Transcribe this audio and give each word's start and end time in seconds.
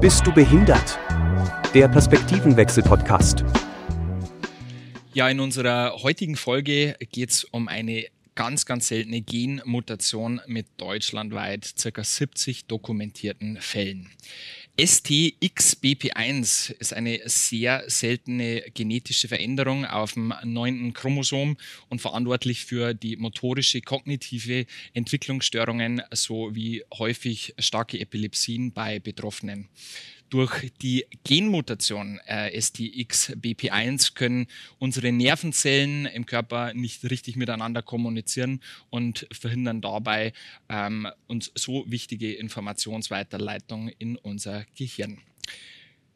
Bist 0.00 0.24
du 0.24 0.32
behindert? 0.32 0.96
Der 1.74 1.88
Perspektivenwechsel-Podcast. 1.88 3.44
Ja, 5.12 5.28
in 5.28 5.40
unserer 5.40 6.00
heutigen 6.04 6.36
Folge 6.36 6.94
geht 7.10 7.30
es 7.30 7.42
um 7.42 7.66
eine 7.66 8.06
ganz, 8.36 8.64
ganz 8.64 8.86
seltene 8.86 9.22
Genmutation 9.22 10.40
mit 10.46 10.68
deutschlandweit 10.76 11.74
ca. 11.82 12.04
70 12.04 12.66
dokumentierten 12.66 13.56
Fällen. 13.60 14.08
STXBP1 14.78 16.72
ist 16.78 16.94
eine 16.94 17.20
sehr 17.24 17.82
seltene 17.90 18.62
genetische 18.74 19.26
Veränderung 19.26 19.84
auf 19.84 20.12
dem 20.12 20.32
neunten 20.44 20.92
Chromosom 20.92 21.56
und 21.88 22.00
verantwortlich 22.00 22.64
für 22.64 22.94
die 22.94 23.16
motorische, 23.16 23.80
kognitive 23.80 24.66
Entwicklungsstörungen 24.94 26.02
sowie 26.12 26.84
häufig 26.96 27.54
starke 27.58 27.98
Epilepsien 27.98 28.70
bei 28.70 29.00
Betroffenen. 29.00 29.68
Durch 30.30 30.70
die 30.82 31.06
Genmutation 31.24 32.20
äh, 32.26 32.50
STXBP1 32.58 34.14
können 34.14 34.46
unsere 34.78 35.10
Nervenzellen 35.10 36.04
im 36.04 36.26
Körper 36.26 36.74
nicht 36.74 37.02
richtig 37.10 37.36
miteinander 37.36 37.80
kommunizieren 37.80 38.60
und 38.90 39.26
verhindern 39.32 39.80
dabei 39.80 40.34
ähm, 40.68 41.08
uns 41.28 41.50
so 41.54 41.86
wichtige 41.88 42.34
Informationsweiterleitung 42.34 43.88
in 43.98 44.16
unser 44.16 44.66
Gehirn. 44.76 45.16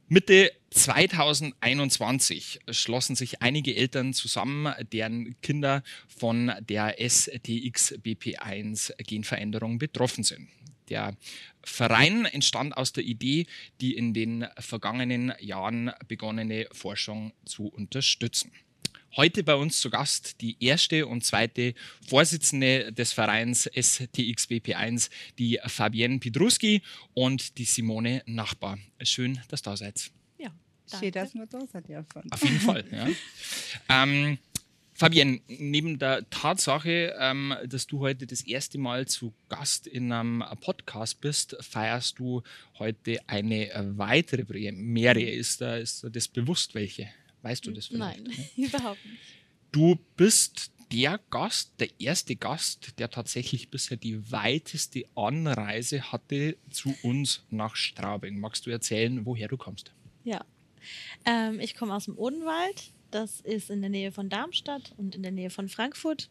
Mitte 0.09 0.53
2021 0.73 2.61
schlossen 2.71 3.17
sich 3.17 3.41
einige 3.41 3.75
Eltern 3.75 4.13
zusammen, 4.13 4.75
deren 4.93 5.41
Kinder 5.41 5.83
von 6.07 6.53
der 6.61 6.99
STXBP1-Genveränderung 6.99 9.79
betroffen 9.79 10.23
sind. 10.23 10.51
Der 10.93 11.17
Verein 11.65 12.27
entstand 12.27 12.77
aus 12.77 12.93
der 12.93 13.03
Idee, 13.03 13.47
die 13.81 13.97
in 13.97 14.13
den 14.13 14.47
vergangenen 14.59 15.33
Jahren 15.41 15.91
begonnene 16.07 16.67
Forschung 16.71 17.33
zu 17.47 17.69
unterstützen. 17.69 18.53
Heute 19.17 19.43
bei 19.43 19.55
uns 19.55 19.81
zu 19.81 19.89
Gast 19.89 20.43
die 20.43 20.63
erste 20.63 21.07
und 21.07 21.25
zweite 21.25 21.73
Vorsitzende 22.07 22.93
des 22.93 23.15
Vereins 23.15 23.71
STXBP1, 23.71 25.09
die 25.39 25.59
Fabienne 25.65 26.19
Pidruski 26.19 26.83
und 27.15 27.57
die 27.57 27.65
Simone 27.65 28.23
Nachbar. 28.27 28.79
Schön, 29.03 29.41
dass 29.49 29.63
du 29.63 29.71
da 29.71 29.77
seid. 29.79 30.11
Ja, 30.37 30.53
danke. 30.91 31.07
schön, 31.07 31.13
dass 31.13 31.33
wir 31.33 31.47
da 31.47 31.61
sind 31.61 31.89
dürfen. 31.89 32.31
Auf 32.31 32.43
jeden 32.43 32.61
Fall. 32.61 32.85
Ja. 32.93 33.09
ähm, 34.03 34.37
Fabienne, 34.95 35.41
neben 35.49 35.99
der 35.99 36.29
Tatsache, 36.29 37.15
ähm, 37.19 37.55
dass 37.67 37.87
du 37.87 38.01
heute 38.01 38.27
das 38.27 38.43
erste 38.43 38.79
Mal 38.79 39.07
zu 39.09 39.33
Gast 39.49 39.87
in 39.87 40.13
einem 40.13 40.45
Podcast 40.61 41.21
bist, 41.21 41.57
feierst 41.61 42.19
du 42.19 42.43
heute 42.79 43.19
eine 43.27 43.71
weitere 43.97 44.45
Premiere. 44.45 45.23
Ist, 45.23 45.61
da, 45.61 45.77
ist 45.77 46.07
das 46.11 46.29
bewusst 46.29 46.75
welche? 46.75 47.09
Weißt 47.41 47.67
du 47.67 47.73
das 47.73 47.87
vielleicht? 47.87 48.23
Nein, 48.23 48.49
überhaupt 48.57 49.05
nicht. 49.05 49.19
Du 49.73 49.99
bist 50.17 50.71
der 50.93 51.19
Gast, 51.31 51.73
der 51.81 51.89
erste 51.99 52.37
Gast, 52.37 52.99
der 52.99 53.09
tatsächlich 53.09 53.71
bisher 53.71 53.97
die 53.97 54.31
weiteste 54.31 55.05
Anreise 55.15 56.13
hatte 56.13 56.59
zu 56.71 56.95
uns 57.03 57.45
nach 57.49 57.77
Straubing. 57.77 58.39
Magst 58.39 58.67
du 58.67 58.71
erzählen, 58.71 59.25
woher 59.25 59.49
du 59.49 59.57
kommst? 59.57 59.93
Ja, 60.23 60.45
ähm, 61.25 61.61
ich 61.61 61.75
komme 61.75 61.95
aus 61.95 62.05
dem 62.05 62.19
Odenwald 62.19 62.93
das 63.15 63.41
ist 63.41 63.71
in 63.71 63.81
der 63.81 63.91
Nähe 63.91 64.13
von 64.13 64.29
Darmstadt 64.29 64.93
und 64.97 65.15
in 65.15 65.23
der 65.23 65.33
Nähe 65.33 65.51
von 65.51 65.69
Frankfurt. 65.69 66.31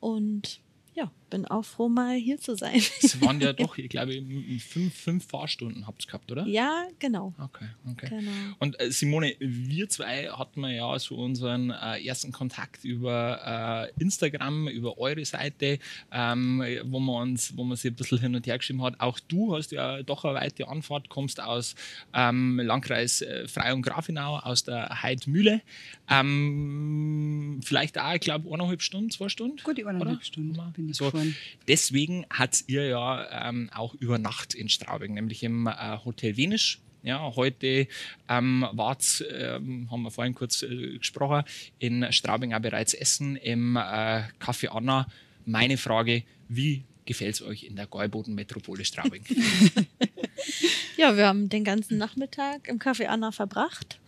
Und 0.00 0.60
ja, 0.94 1.10
bin 1.30 1.46
auch 1.46 1.64
froh, 1.64 1.88
mal 1.88 2.16
hier 2.16 2.38
zu 2.38 2.56
sein. 2.56 2.82
Es 3.02 3.20
waren 3.20 3.40
ja 3.40 3.52
doch, 3.54 3.78
ich 3.78 3.88
glaube, 3.88 4.22
fünf, 4.58 4.94
fünf 4.94 5.26
Fahrstunden 5.26 5.86
habt 5.86 6.04
ihr 6.04 6.06
gehabt, 6.06 6.30
oder? 6.30 6.46
Ja, 6.46 6.86
genau. 6.98 7.32
Okay, 7.38 7.66
okay. 7.90 8.08
Genau. 8.10 8.30
Und 8.58 8.78
äh, 8.80 8.90
Simone, 8.90 9.34
wir 9.38 9.88
zwei 9.88 10.28
hatten 10.28 10.60
wir 10.60 10.72
ja 10.72 10.98
so 10.98 11.16
unseren 11.16 11.70
äh, 11.70 12.04
ersten 12.04 12.32
Kontakt 12.32 12.84
über 12.84 13.90
äh, 13.96 14.02
Instagram, 14.02 14.68
über 14.68 14.98
eure 14.98 15.24
Seite, 15.24 15.78
ähm, 16.12 16.62
wo 16.84 17.00
man 17.00 17.30
uns, 17.30 17.56
wo 17.56 17.64
man 17.64 17.76
sich 17.76 17.92
ein 17.92 17.94
bisschen 17.94 18.18
hin 18.18 18.34
und 18.34 18.46
her 18.46 18.58
geschrieben 18.58 18.82
hat. 18.82 19.00
Auch 19.00 19.20
du 19.20 19.56
hast 19.56 19.72
ja 19.72 20.02
doch 20.02 20.24
eine 20.24 20.34
weite 20.34 20.68
Anfahrt, 20.68 21.08
kommst 21.08 21.40
aus 21.40 21.74
ähm, 22.12 22.60
Landkreis 22.62 23.22
äh, 23.22 23.46
Frei 23.48 23.72
und 23.72 23.82
Grafenau, 23.82 24.38
aus 24.38 24.64
der 24.64 25.02
Heidmühle. 25.02 25.62
Ähm, 26.08 27.60
vielleicht 27.62 27.98
auch, 27.98 28.14
ich 28.14 28.20
glaube, 28.20 28.52
eineinhalb 28.52 28.82
Stunden, 28.82 29.10
zwei 29.10 29.28
Stunden? 29.28 29.58
Gut, 29.62 29.78
eineinhalb 29.78 30.24
Stunden 30.24 30.58
bin 30.74 30.88
ich 30.88 30.96
so, 30.96 31.10
gefahren. 31.20 31.36
Deswegen 31.68 32.26
hat 32.30 32.64
ihr 32.66 32.86
ja 32.86 33.48
ähm, 33.48 33.70
auch 33.74 33.94
über 33.94 34.18
Nacht 34.18 34.54
in 34.54 34.68
Straubing, 34.68 35.14
nämlich 35.14 35.42
im 35.42 35.66
äh, 35.66 35.98
Hotel 36.04 36.36
Venisch. 36.36 36.80
Ja, 37.02 37.34
heute 37.34 37.88
ähm, 38.28 38.66
war's, 38.72 39.24
ähm, 39.30 39.90
haben 39.90 40.02
wir 40.02 40.10
vorhin 40.10 40.34
kurz 40.34 40.62
äh, 40.62 40.98
gesprochen, 40.98 41.44
in 41.78 42.06
Straubing 42.12 42.52
auch 42.52 42.60
bereits 42.60 42.92
Essen 42.92 43.36
im 43.36 43.76
äh, 43.76 44.24
Café 44.38 44.68
Anna. 44.68 45.06
Meine 45.46 45.78
Frage, 45.78 46.24
wie 46.48 46.84
gefällt 47.06 47.36
es 47.36 47.42
euch 47.42 47.64
in 47.64 47.76
der 47.76 47.86
Gäuboden-Metropole 47.86 48.84
Straubing? 48.84 49.24
ja, 50.98 51.16
wir 51.16 51.26
haben 51.26 51.48
den 51.48 51.64
ganzen 51.64 51.96
Nachmittag 51.96 52.68
im 52.68 52.78
Café 52.78 53.06
Anna 53.06 53.32
verbracht. 53.32 53.98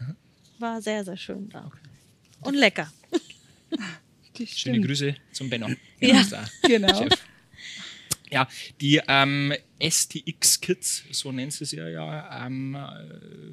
War 0.59 0.83
sehr, 0.83 1.03
sehr 1.05 1.17
schön 1.17 1.49
da. 1.49 1.65
Okay. 1.65 1.79
Und 2.43 2.55
lecker. 2.55 2.93
Schöne 4.47 4.81
Grüße 4.81 5.15
zum 5.33 5.51
Benno. 5.51 5.69
Ja, 6.01 6.25
genau. 6.63 7.03
Chef. 7.03 7.19
Ja, 8.33 8.49
die 8.81 8.99
ähm, 9.09 9.53
STX 9.79 10.61
Kids, 10.63 11.05
so 11.11 11.33
nennt 11.33 11.53
sie 11.53 11.65
es 11.65 11.73
ja, 11.73 11.87
ja 11.87 12.47
ähm, 12.47 12.79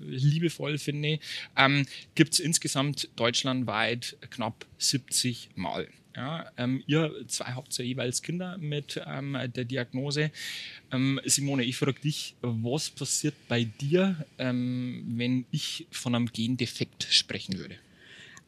liebevoll 0.08 0.78
finde 0.78 1.16
ich, 1.16 1.20
ähm, 1.58 1.86
gibt 2.16 2.34
es 2.34 2.40
insgesamt 2.40 3.10
deutschlandweit 3.18 4.16
knapp 4.30 4.66
70 4.78 5.50
Mal. 5.56 5.90
Ja, 6.16 6.50
ähm, 6.58 6.84
ihr 6.88 7.14
zwei 7.28 7.54
habt 7.54 7.78
ja 7.78 7.84
jeweils 7.84 8.22
Kinder 8.22 8.58
mit 8.58 9.02
ähm, 9.06 9.38
der 9.56 9.66
Diagnose. 9.66 10.32
Ähm, 10.92 11.20
Simone, 11.26 11.64
ich 11.64 11.76
frage 11.76 12.00
dich, 12.00 12.36
was 12.42 12.90
passiert 12.90 13.36
bei 13.48 13.66
dir, 13.66 14.26
ähm, 14.38 15.04
wenn 15.16 15.46
ich 15.52 15.88
von 15.92 16.16
einem 16.16 16.28
Gendefekt 16.28 17.06
sprechen 17.10 17.58
würde? 17.58 17.76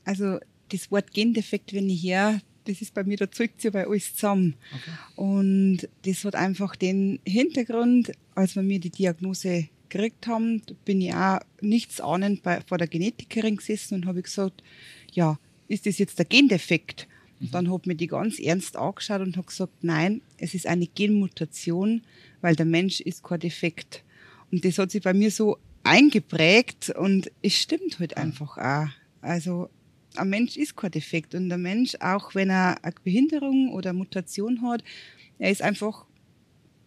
Also 0.06 0.40
das 0.72 0.92
Wort 0.92 1.12
Gendefekt, 1.12 1.74
wenn 1.74 1.90
ich 1.90 2.04
her, 2.04 2.42
das 2.66 2.82
ist 2.82 2.94
bei 2.94 3.04
mir, 3.04 3.18
da 3.18 3.32
zeugt 3.32 3.62
sich 3.62 3.72
bei 3.72 3.88
alles 3.88 4.16
zusammen. 4.16 4.56
Okay. 4.72 5.22
Und 5.22 5.90
das 6.04 6.24
hat 6.26 6.36
einfach 6.36 6.76
den 6.76 7.20
Hintergrund, 7.26 8.12
als 8.36 8.56
wir 8.56 8.64
mir 8.64 8.80
die 8.80 8.90
Diagnose 8.90 9.70
gekriegt 9.90 10.28
haben, 10.28 10.62
bin 10.86 11.02
ich 11.02 11.14
auch 11.14 11.40
nichts 11.60 12.00
ahnend 12.00 12.44
bei, 12.44 12.62
vor 12.62 12.78
der 12.78 12.88
Genetikerin 12.88 13.58
gesessen 13.58 13.96
und 13.96 14.06
habe 14.06 14.22
gesagt, 14.22 14.64
ja, 15.12 15.38
ist 15.68 15.86
das 15.86 15.98
jetzt 15.98 16.18
der 16.18 16.26
Gendefekt? 16.26 17.08
Und 17.40 17.48
mhm. 17.48 17.52
dann 17.52 17.74
hat 17.74 17.88
mir 17.88 17.96
die 17.96 18.08
ganz 18.08 18.40
ernst 18.40 18.78
angeschaut 18.78 19.22
und 19.22 19.38
hat 19.38 19.48
gesagt, 19.48 19.84
nein, 19.84 20.22
es 20.38 20.54
ist 20.54 20.68
eine 20.68 20.88
Genmutation, 20.88 22.04
weil 22.42 22.56
der 22.56 22.66
Mensch 22.66 23.02
ist 23.02 23.24
kein 23.24 23.40
Defekt. 23.40 24.04
Und 24.52 24.64
das 24.64 24.78
hat 24.78 24.92
sich 24.92 25.02
bei 25.02 25.14
mir 25.14 25.32
so 25.32 25.58
eingeprägt 25.84 26.92
und 26.92 27.32
es 27.42 27.56
stimmt 27.56 28.00
halt 28.00 28.18
einfach 28.18 28.58
auch. 28.58 28.88
Also 29.22 29.70
ein 30.16 30.30
Mensch 30.30 30.58
ist 30.58 30.76
kein 30.76 30.92
Defekt. 30.92 31.36
Und 31.36 31.50
der 31.50 31.58
Mensch, 31.58 31.96
auch 32.00 32.36
wenn 32.36 32.50
er 32.50 32.84
eine 32.84 32.96
Behinderung 33.04 33.72
oder 33.74 33.94
Mutation 33.94 34.62
hat, 34.62 34.84
er 35.40 35.52
ist 35.52 35.62
einfach 35.62 36.06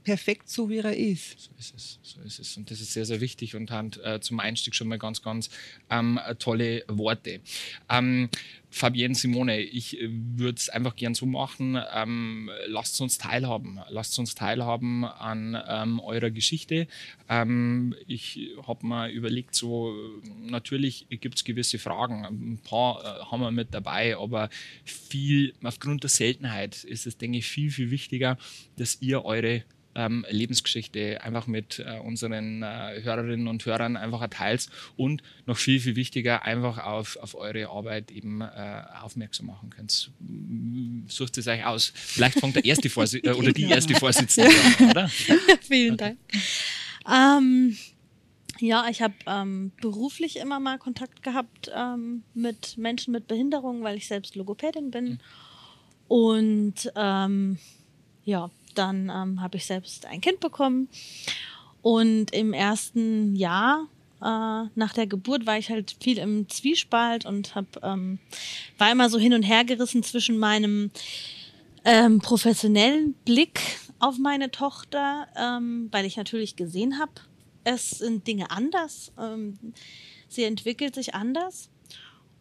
perfekt 0.04 0.48
so, 0.48 0.68
wie 0.68 0.78
er 0.78 0.96
ist. 0.96 1.40
So 1.40 1.50
ist 1.58 1.74
es, 1.74 1.98
so 2.02 2.20
ist 2.20 2.38
es. 2.38 2.56
Und 2.56 2.70
das 2.70 2.80
ist 2.80 2.92
sehr, 2.92 3.06
sehr 3.06 3.20
wichtig 3.20 3.56
und 3.56 3.70
hat 3.70 3.98
äh, 4.04 4.20
zum 4.20 4.38
Einstieg 4.38 4.74
schon 4.74 4.88
mal 4.88 4.98
ganz, 4.98 5.22
ganz 5.22 5.50
ähm, 5.90 6.20
tolle 6.38 6.84
Worte. 6.88 7.40
Ähm, 7.88 8.28
Fabienne 8.74 9.14
Simone, 9.14 9.60
ich 9.60 10.00
äh, 10.00 10.08
würde 10.10 10.58
es 10.58 10.68
einfach 10.68 10.96
gern 10.96 11.14
so 11.14 11.26
machen, 11.26 11.78
ähm, 11.94 12.50
lasst 12.66 13.00
uns 13.00 13.18
teilhaben. 13.18 13.80
Lasst 13.88 14.18
uns 14.18 14.34
teilhaben 14.34 15.04
an 15.04 15.56
ähm, 15.68 16.00
eurer 16.00 16.30
Geschichte. 16.30 16.88
Ähm, 17.28 17.94
ich 18.06 18.50
habe 18.66 18.84
mir 18.84 19.10
überlegt, 19.10 19.54
so 19.54 19.94
natürlich 20.40 21.06
gibt 21.08 21.36
es 21.36 21.44
gewisse 21.44 21.78
Fragen. 21.78 22.24
Ein 22.24 22.58
paar 22.64 23.00
äh, 23.00 23.24
haben 23.26 23.40
wir 23.40 23.52
mit 23.52 23.72
dabei, 23.72 24.16
aber 24.16 24.50
viel 24.84 25.54
aufgrund 25.62 26.02
der 26.02 26.10
Seltenheit 26.10 26.82
ist 26.82 27.06
es, 27.06 27.16
denke 27.16 27.38
ich, 27.38 27.46
viel, 27.46 27.70
viel 27.70 27.90
wichtiger, 27.92 28.38
dass 28.76 29.00
ihr 29.00 29.24
eure 29.24 29.62
ähm, 29.94 30.26
Lebensgeschichte 30.28 31.22
einfach 31.22 31.46
mit 31.46 31.78
äh, 31.78 31.98
unseren 31.98 32.62
äh, 32.62 33.00
Hörerinnen 33.02 33.48
und 33.48 33.64
Hörern 33.64 33.96
einfach 33.96 34.26
teilt 34.28 34.68
und 34.96 35.22
noch 35.46 35.56
viel, 35.56 35.80
viel 35.80 35.96
wichtiger, 35.96 36.44
einfach 36.44 36.78
auf, 36.78 37.16
auf 37.16 37.34
eure 37.34 37.68
Arbeit 37.68 38.10
eben 38.10 38.40
äh, 38.40 38.82
aufmerksam 39.02 39.46
machen 39.46 39.70
könnt. 39.70 40.10
Sucht 41.06 41.38
es 41.38 41.46
euch 41.46 41.64
aus. 41.64 41.92
Vielleicht 41.94 42.40
fängt 42.40 42.56
der 42.56 42.64
erste 42.64 42.90
Vorsitzende 42.90 43.36
äh, 43.36 43.40
oder 43.40 43.52
die 43.52 43.64
erste 43.64 43.94
Vorsitzende 43.94 44.50
an, 44.50 44.90
oder? 44.90 45.08
Vielen 45.08 45.94
okay. 45.94 46.16
Dank. 46.16 46.18
Ähm, 47.06 47.76
ja, 48.60 48.86
ich 48.88 49.02
habe 49.02 49.14
ähm, 49.26 49.72
beruflich 49.80 50.36
immer 50.36 50.60
mal 50.60 50.78
Kontakt 50.78 51.22
gehabt 51.22 51.70
ähm, 51.74 52.22
mit 52.34 52.78
Menschen 52.78 53.12
mit 53.12 53.26
Behinderung, 53.26 53.82
weil 53.82 53.96
ich 53.96 54.06
selbst 54.06 54.36
Logopädin 54.36 54.90
bin. 54.90 55.04
Mhm. 55.04 55.18
Und 56.08 56.92
ähm, 56.96 57.58
ja, 58.24 58.50
dann 58.74 59.10
ähm, 59.10 59.40
habe 59.40 59.56
ich 59.56 59.66
selbst 59.66 60.06
ein 60.06 60.20
Kind 60.20 60.40
bekommen. 60.40 60.88
Und 61.82 62.32
im 62.32 62.52
ersten 62.52 63.36
Jahr 63.36 63.86
äh, 64.20 64.68
nach 64.74 64.94
der 64.94 65.06
Geburt 65.06 65.46
war 65.46 65.58
ich 65.58 65.70
halt 65.70 65.96
viel 66.00 66.18
im 66.18 66.48
Zwiespalt 66.48 67.26
und 67.26 67.54
hab, 67.54 67.66
ähm, 67.82 68.18
war 68.78 68.90
immer 68.90 69.10
so 69.10 69.18
hin 69.18 69.34
und 69.34 69.42
her 69.42 69.64
gerissen 69.64 70.02
zwischen 70.02 70.38
meinem 70.38 70.90
ähm, 71.84 72.20
professionellen 72.20 73.12
Blick 73.24 73.60
auf 73.98 74.18
meine 74.18 74.50
Tochter, 74.50 75.28
ähm, 75.36 75.88
weil 75.90 76.06
ich 76.06 76.16
natürlich 76.16 76.56
gesehen 76.56 76.98
habe, 76.98 77.12
es 77.64 77.90
sind 77.90 78.26
Dinge 78.26 78.50
anders. 78.50 79.12
Ähm, 79.18 79.58
sie 80.28 80.44
entwickelt 80.44 80.94
sich 80.94 81.14
anders. 81.14 81.70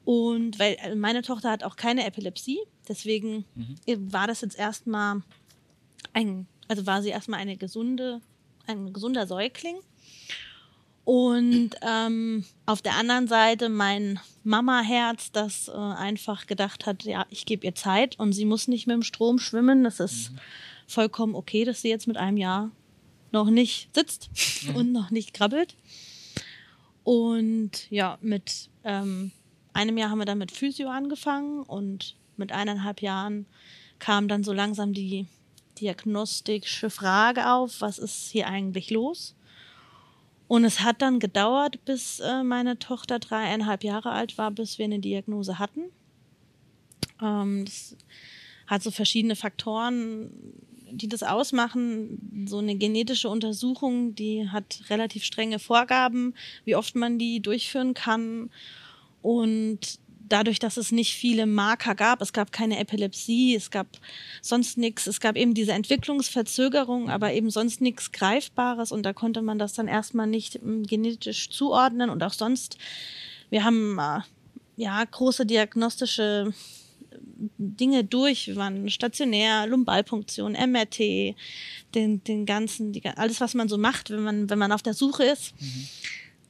Und 0.06 0.60
weil 0.60 0.78
äh, 0.80 0.96
meine 0.96 1.22
Tochter 1.22 1.52
hat 1.52 1.64
auch 1.64 1.76
keine 1.76 2.06
Epilepsie, 2.06 2.60
deswegen 2.88 3.46
mhm. 3.56 4.12
war 4.12 4.28
das 4.28 4.42
jetzt 4.42 4.58
erstmal 4.58 5.22
ein, 6.14 6.48
also 6.68 6.86
war 6.86 7.02
sie 7.02 7.10
erstmal 7.10 7.40
eine 7.40 7.58
gesunde, 7.58 8.22
ein 8.68 8.94
gesunder 8.94 9.28
Säugling. 9.28 9.78
Und 11.06 11.72
ähm, 11.82 12.46
auf 12.66 12.82
der 12.82 12.96
anderen 12.96 13.28
Seite 13.28 13.68
mein 13.68 14.20
Mama-Herz, 14.44 15.32
das 15.32 15.68
äh, 15.68 15.74
einfach 15.74 16.48
gedacht 16.48 16.86
hat, 16.86 17.04
ja, 17.04 17.26
ich 17.30 17.46
gebe 17.46 17.66
ihr 17.66 17.76
Zeit 17.76 18.18
und 18.20 18.32
sie 18.32 18.46
muss 18.46 18.70
nicht 18.70 18.88
mit 18.88 18.94
dem 18.94 19.04
Strom 19.04 19.38
schwimmen. 19.38 19.84
Das 19.84 20.00
ist 20.00 20.32
mhm. 20.32 20.40
vollkommen 20.88 21.36
okay, 21.36 21.66
dass 21.66 21.82
sie 21.82 21.90
jetzt 21.90 22.08
mit 22.08 22.16
einem 22.16 22.38
Jahr 22.38 22.72
noch 23.32 23.50
nicht 23.50 23.94
sitzt 23.94 24.30
mhm. 24.68 24.76
und 24.76 24.92
noch 24.94 25.12
nicht 25.12 25.34
krabbelt. 25.34 25.76
Und 27.04 27.92
ja, 27.92 28.18
mit 28.22 28.70
ähm, 28.86 29.32
einem 29.74 29.98
Jahr 29.98 30.10
haben 30.10 30.20
wir 30.20 30.26
dann 30.26 30.38
mit 30.38 30.52
Physio 30.52 30.88
angefangen 30.90 31.64
und 31.64 32.16
mit 32.38 32.54
eineinhalb 32.54 33.02
Jahren 33.02 33.46
kam 34.00 34.28
dann 34.30 34.44
so 34.44 34.54
langsam 34.54 34.94
die 34.94 35.28
diagnostische 35.84 36.90
Frage 36.90 37.52
auf, 37.52 37.82
was 37.82 38.00
ist 38.00 38.32
hier 38.32 38.48
eigentlich 38.48 38.90
los? 38.90 39.36
Und 40.48 40.66
es 40.66 40.82
hat 40.82 41.02
dann 41.02 41.20
gedauert, 41.20 41.84
bis 41.86 42.20
äh, 42.20 42.44
meine 42.44 42.80
Tochter 42.80 43.20
dreieinhalb 43.20 43.84
Jahre 43.84 44.12
alt 44.12 44.38
war, 44.38 44.52
bis 44.52 44.78
wir 44.78 44.86
eine 44.86 45.00
Diagnose 45.00 45.60
hatten. 45.60 45.84
Ähm, 47.22 47.66
das 47.66 47.98
hat 48.68 48.84
so 48.84 48.92
verschiedene 48.92 49.36
Faktoren, 49.36 50.32
die 50.92 51.08
das 51.08 51.24
ausmachen. 51.24 52.46
So 52.48 52.60
eine 52.60 52.76
genetische 52.76 53.30
Untersuchung, 53.30 54.16
die 54.16 54.50
hat 54.50 54.84
relativ 54.90 55.24
strenge 55.24 55.60
Vorgaben, 55.60 56.34
wie 56.66 56.76
oft 56.76 56.96
man 56.96 57.18
die 57.18 57.42
durchführen 57.42 57.94
kann. 57.94 58.50
Und 59.22 60.00
dadurch, 60.30 60.60
dass 60.60 60.78
es 60.78 60.92
nicht 60.92 61.14
viele 61.14 61.46
Marker 61.46 61.96
gab, 61.96 62.22
es 62.22 62.34
gab 62.34 62.52
keine 62.52 62.80
Epilepsie, 62.80 63.56
es 63.56 63.72
gab 63.72 63.88
sonst 64.42 64.78
nichts, 64.78 65.08
es 65.08 65.20
gab 65.20 65.36
eben 65.36 65.54
diese 65.54 65.74
Entwicklungsverzögerung, 65.74 67.10
aber 67.10 67.34
eben 67.34 67.50
sonst 67.50 67.82
nichts 67.82 68.12
Greifbares 68.12 68.92
und 68.92 69.04
da 69.04 69.14
konnte 69.14 69.42
man 69.42 69.60
das 69.60 69.74
dann 69.74 69.88
erstmal 69.88 70.28
nicht 70.28 70.56
hm, 70.56 70.84
genetisch 70.84 71.50
zuordnen 71.50 72.10
und 72.10 72.24
auch 72.24 72.34
sonst, 72.34 72.78
wir 73.50 73.64
haben 73.64 74.00
äh, 74.00 74.22
ja 74.78 75.04
große 75.04 75.46
diagnostische 75.46 76.54
Dinge 77.58 78.04
durch. 78.04 78.48
Wir 78.48 78.56
waren 78.56 78.90
stationär, 78.90 79.68
Lumbalpunktion, 79.68 80.54
MRT, 80.54 81.36
den, 81.94 82.24
den 82.24 82.46
ganzen, 82.46 82.92
die, 82.92 83.06
alles, 83.06 83.42
was 83.42 83.54
man 83.54 83.68
so 83.68 83.78
macht, 83.78 84.10
wenn 84.10 84.24
man, 84.24 84.50
wenn 84.50 84.60
man 84.60 84.72
auf 84.72 84.82
der 84.82 84.94
Suche 84.94 85.26
ist. 85.26 85.54
Mhm. 85.60 85.88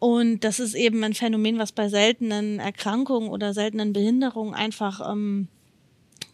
Und 0.04 0.42
das 0.42 0.60
ist 0.60 0.74
eben 0.74 1.02
ein 1.06 1.14
Phänomen, 1.14 1.60
was 1.60 1.72
bei 1.72 1.88
seltenen 1.88 2.60
Erkrankungen 2.60 3.30
oder 3.30 3.54
seltenen 3.54 3.94
Behinderungen 3.94 4.54
einfach 4.54 5.00
ähm, 5.10 5.48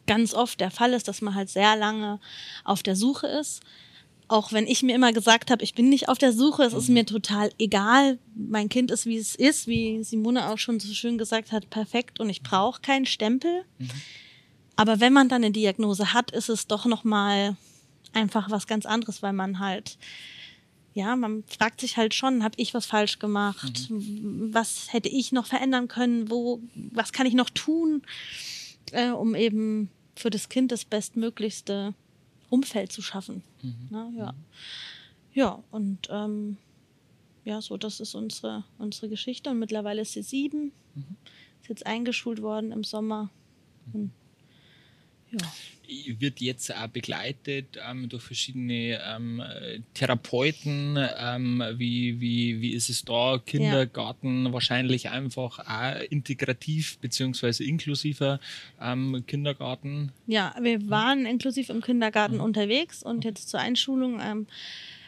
ganz 0.07 0.33
oft 0.33 0.60
der 0.60 0.71
Fall 0.71 0.94
ist, 0.94 1.07
dass 1.07 1.21
man 1.21 1.36
halt 1.36 1.50
sehr 1.50 1.75
lange 1.75 2.19
auf 2.63 2.81
der 2.81 2.95
Suche 2.95 3.27
ist. 3.27 3.62
Auch 4.27 4.54
wenn 4.54 4.66
ich 4.66 4.81
mir 4.81 4.95
immer 4.95 5.13
gesagt 5.13 5.51
habe, 5.51 5.63
ich 5.63 5.75
bin 5.75 5.88
nicht 5.88 6.10
auf 6.10 6.18
der 6.18 6.33
Suche, 6.33 6.63
es 6.63 6.74
ist 6.74 6.88
mhm. 6.88 6.95
mir 6.95 7.06
total 7.06 7.51
egal. 7.60 8.18
Mein 8.33 8.69
Kind 8.69 8.89
ist, 8.89 9.06
wie 9.06 9.18
es 9.18 9.36
ist, 9.36 9.68
wie 9.68 10.04
Simone 10.04 10.50
auch 10.50 10.57
schon 10.57 10.80
so 10.80 10.92
schön 10.92 11.19
gesagt 11.19 11.51
hat, 11.51 11.69
perfekt 11.69 12.19
und 12.19 12.31
ich 12.31 12.42
brauche 12.42 12.81
keinen 12.81 13.06
Stempel. 13.06 13.66
Mhm. 13.77 13.92
Aber 14.77 15.00
wenn 15.00 15.13
man 15.13 15.30
dann 15.30 15.44
eine 15.44 15.54
Diagnose 15.54 16.12
hat, 16.16 16.31
ist 16.31 16.50
es 16.50 16.66
doch 16.66 16.88
nochmal 16.88 17.56
einfach 18.13 18.50
was 18.50 18.66
ganz 18.66 18.88
anderes, 18.88 19.21
weil 19.21 19.33
man 19.33 19.60
halt 19.60 20.00
ja, 20.94 21.16
man 21.16 21.44
fragt 21.46 21.82
sich 21.82 21.98
halt 21.98 22.14
schon, 22.14 22.44
habe 22.44 22.56
ich 22.58 22.74
was 22.74 22.86
falsch 22.86 23.20
gemacht? 23.20 23.90
Mhm. 23.90 24.50
Was 24.52 24.92
hätte 24.92 25.10
ich 25.10 25.32
noch 25.32 25.46
verändern 25.46 25.88
können? 25.88 26.30
Wo, 26.30 26.62
was 26.92 27.14
kann 27.14 27.28
ich 27.28 27.34
noch 27.34 27.50
tun, 27.50 28.02
äh, 28.92 29.10
um 29.10 29.36
eben 29.36 29.90
für 30.16 30.30
das 30.30 30.50
Kind 30.50 30.72
das 30.72 30.86
bestmöglichste 30.86 31.94
Umfeld 32.50 32.92
zu 32.92 33.02
schaffen? 33.02 33.44
Mhm. 33.62 33.88
Na, 33.90 34.12
ja. 34.16 34.34
ja, 35.34 35.64
und 35.72 36.08
ähm, 36.10 36.58
ja, 37.46 37.62
so, 37.62 37.78
das 37.78 38.00
ist 38.00 38.16
unsere, 38.16 38.64
unsere 38.78 39.10
Geschichte. 39.10 39.52
Und 39.52 39.60
mittlerweile 39.60 40.02
ist 40.02 40.14
sie 40.14 40.24
sieben, 40.24 40.72
mhm. 40.96 41.18
ist 41.62 41.70
jetzt 41.70 41.86
eingeschult 41.86 42.42
worden 42.42 42.72
im 42.72 42.84
Sommer. 42.84 43.30
Und 43.94 44.12
ja. 45.31 46.20
Wird 46.20 46.40
jetzt 46.40 46.72
auch 46.72 46.88
begleitet 46.88 47.80
ähm, 47.84 48.10
durch 48.10 48.22
verschiedene 48.22 49.02
ähm, 49.04 49.42
Therapeuten. 49.96 51.00
Ähm, 51.18 51.64
wie, 51.78 52.22
wie, 52.22 52.62
wie 52.62 52.74
ist 52.74 52.90
es 52.90 53.04
da? 53.04 53.42
Kindergarten 53.44 54.46
ja. 54.46 54.54
wahrscheinlich 54.54 55.10
einfach 55.10 55.58
auch 55.58 56.02
integrativ 56.12 57.00
bzw. 57.00 57.64
inklusiver 57.64 58.40
ähm, 58.80 59.24
Kindergarten. 59.26 60.12
Ja, 60.28 60.56
wir 60.62 60.88
waren 60.92 61.26
inklusiv 61.26 61.70
im 61.70 61.81
Kindergarten 61.81 62.36
mhm. 62.36 62.42
unterwegs 62.42 63.02
und 63.02 63.26
jetzt 63.26 63.50
zur 63.50 63.60
Einschulung. 63.60 64.20
Ähm, 64.22 64.46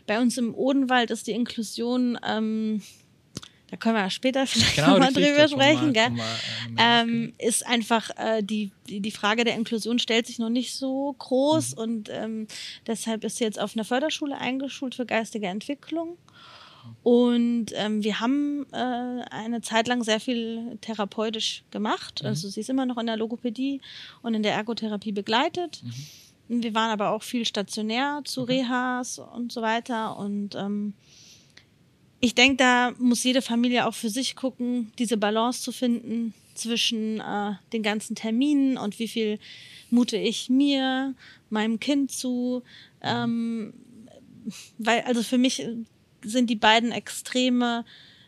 bei 0.07 0.19
uns 0.19 0.37
im 0.37 0.55
Odenwald 0.55 1.11
ist 1.11 1.27
die 1.27 1.31
Inklusion 1.31 2.17
ähm, 2.27 2.81
da 3.71 3.77
können 3.77 3.95
wir 3.95 4.09
später 4.09 4.45
vielleicht 4.47 4.75
genau, 4.75 4.99
mal 4.99 5.11
drüber 5.11 5.47
sprechen, 5.47 5.93
gell? 5.93 6.11
Mal, 6.11 6.25
äh, 6.77 7.01
ähm, 7.01 7.33
ist 7.37 7.65
einfach 7.65 8.09
äh, 8.17 8.43
die, 8.43 8.71
die, 8.87 8.99
die 8.99 9.11
Frage 9.11 9.45
der 9.45 9.55
Inklusion 9.55 9.97
stellt 9.97 10.27
sich 10.27 10.37
noch 10.37 10.49
nicht 10.49 10.75
so 10.75 11.15
groß 11.17 11.75
mhm. 11.75 11.81
und 11.81 12.09
ähm, 12.09 12.47
deshalb 12.85 13.23
ist 13.23 13.37
sie 13.37 13.45
jetzt 13.45 13.59
auf 13.59 13.75
einer 13.75 13.85
Förderschule 13.85 14.37
eingeschult 14.37 14.93
für 14.93 15.05
geistige 15.05 15.47
Entwicklung. 15.47 16.17
Und 17.03 17.67
ähm, 17.75 18.03
wir 18.03 18.19
haben 18.19 18.65
äh, 18.71 19.23
eine 19.29 19.61
Zeit 19.61 19.87
lang 19.87 20.03
sehr 20.03 20.19
viel 20.19 20.77
therapeutisch 20.81 21.63
gemacht. 21.71 22.21
Mhm. 22.21 22.29
Also 22.29 22.49
sie 22.49 22.59
ist 22.59 22.69
immer 22.69 22.85
noch 22.85 22.97
in 22.97 23.05
der 23.05 23.17
Logopädie 23.17 23.81
und 24.21 24.33
in 24.33 24.43
der 24.43 24.53
Ergotherapie 24.53 25.11
begleitet. 25.11 25.81
Mhm. 25.83 26.63
Wir 26.63 26.75
waren 26.75 26.89
aber 26.89 27.11
auch 27.11 27.23
viel 27.23 27.45
stationär 27.45 28.21
zu 28.25 28.41
okay. 28.41 28.61
Rehas 28.61 29.19
und 29.19 29.51
so 29.51 29.61
weiter. 29.61 30.17
Und 30.17 30.55
ähm, 30.55 30.93
ich 32.21 32.35
denke, 32.35 32.57
da 32.57 32.91
muss 32.99 33.23
jede 33.23 33.41
Familie 33.41 33.87
auch 33.87 33.95
für 33.95 34.09
sich 34.09 34.35
gucken, 34.35 34.91
diese 34.99 35.17
Balance 35.17 35.61
zu 35.61 35.71
finden 35.71 36.33
zwischen 36.53 37.19
äh, 37.19 37.53
den 37.73 37.81
ganzen 37.81 38.15
Terminen 38.15 38.77
und 38.77 38.99
wie 38.99 39.07
viel 39.07 39.39
mute 39.89 40.17
ich 40.17 40.49
mir, 40.49 41.15
meinem 41.49 41.79
Kind 41.79 42.11
zu. 42.11 42.61
Ähm, 43.01 43.73
weil, 44.77 45.01
also 45.01 45.23
für 45.23 45.39
mich 45.39 45.65
sind 46.23 46.49
die 46.49 46.55
beiden 46.55 46.91
Extreme 46.91 47.85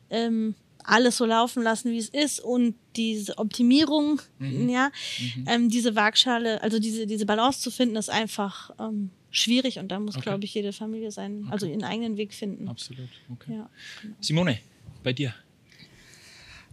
ähm, 0.10 0.56
alles 0.84 1.18
so 1.18 1.26
laufen 1.26 1.64
lassen, 1.64 1.92
wie 1.92 1.98
es 1.98 2.10
ist 2.10 2.40
und 2.40 2.76
diese 2.96 3.38
Optimierung, 3.38 4.22
mhm. 4.40 4.70
ja, 4.70 4.92
mhm. 5.20 5.46
Ähm, 5.48 5.70
diese 5.70 5.96
Waagschale, 5.96 6.62
also 6.62 6.80
diese, 6.80 7.06
diese 7.08 7.26
Balance 7.26 7.62
zu 7.62 7.72
finden, 7.72 7.96
ist 7.96 8.10
einfach 8.10 8.72
ähm, 8.80 9.12
schwierig 9.34 9.80
und 9.80 9.90
da 9.90 10.00
muss, 10.00 10.16
okay. 10.16 10.24
glaube 10.24 10.46
ich, 10.46 10.54
jede 10.54 10.72
Familie 10.72 11.12
seinen, 11.12 11.44
okay. 11.44 11.52
also 11.52 11.66
ihren 11.66 11.84
eigenen 11.84 12.16
Weg 12.16 12.34
finden. 12.34 12.70
Absolut. 12.70 13.10
Okay. 13.32 13.56
Ja, 13.56 13.70
genau. 14.02 14.16
Simone, 14.22 14.60
bei 15.04 15.12
dir. 15.12 15.34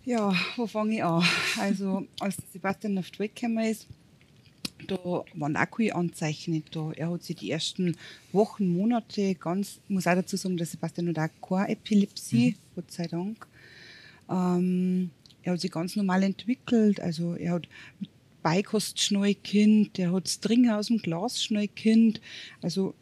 Ja, 0.04 0.32
wo 0.56 0.66
fange 0.66 0.96
ich 0.96 1.04
an? 1.04 1.24
Also, 1.58 2.06
als 2.20 2.36
Sebastian 2.52 2.98
auf 2.98 3.10
die 3.10 3.18
Welt 3.18 3.34
gekommen 3.34 3.64
ist, 3.64 3.88
da 4.86 4.96
waren 5.34 5.56
auch 5.56 5.70
keine 5.70 5.94
Anzeichen 5.94 6.62
da. 6.70 6.92
Er 6.92 7.10
hat 7.10 7.22
sich 7.22 7.36
die 7.36 7.50
ersten 7.50 7.96
Wochen, 8.32 8.68
Monate 8.68 9.34
ganz, 9.34 9.80
ich 9.88 9.90
muss 9.90 10.06
auch 10.06 10.14
dazu 10.14 10.36
sagen, 10.36 10.56
dass 10.56 10.70
Sebastian 10.70 11.08
hat 11.16 11.30
auch 11.30 11.48
keine 11.48 11.70
Epilepsie, 11.70 12.50
mhm. 12.50 12.74
Gott 12.76 12.90
sei 12.90 13.06
Dank. 13.06 13.46
Ähm, 14.28 15.10
er 15.42 15.54
hat 15.54 15.60
sich 15.60 15.70
ganz 15.70 15.96
normal 15.96 16.22
entwickelt. 16.22 17.00
Also 17.00 17.34
er 17.34 17.54
hat 17.54 17.68
mit 17.98 18.10
Beikost 18.42 19.10
der 19.10 20.12
hat 20.12 20.28
Stringer 20.28 20.78
aus 20.78 20.86
dem 20.86 20.98
Glas. 20.98 21.48
Also 22.62 22.94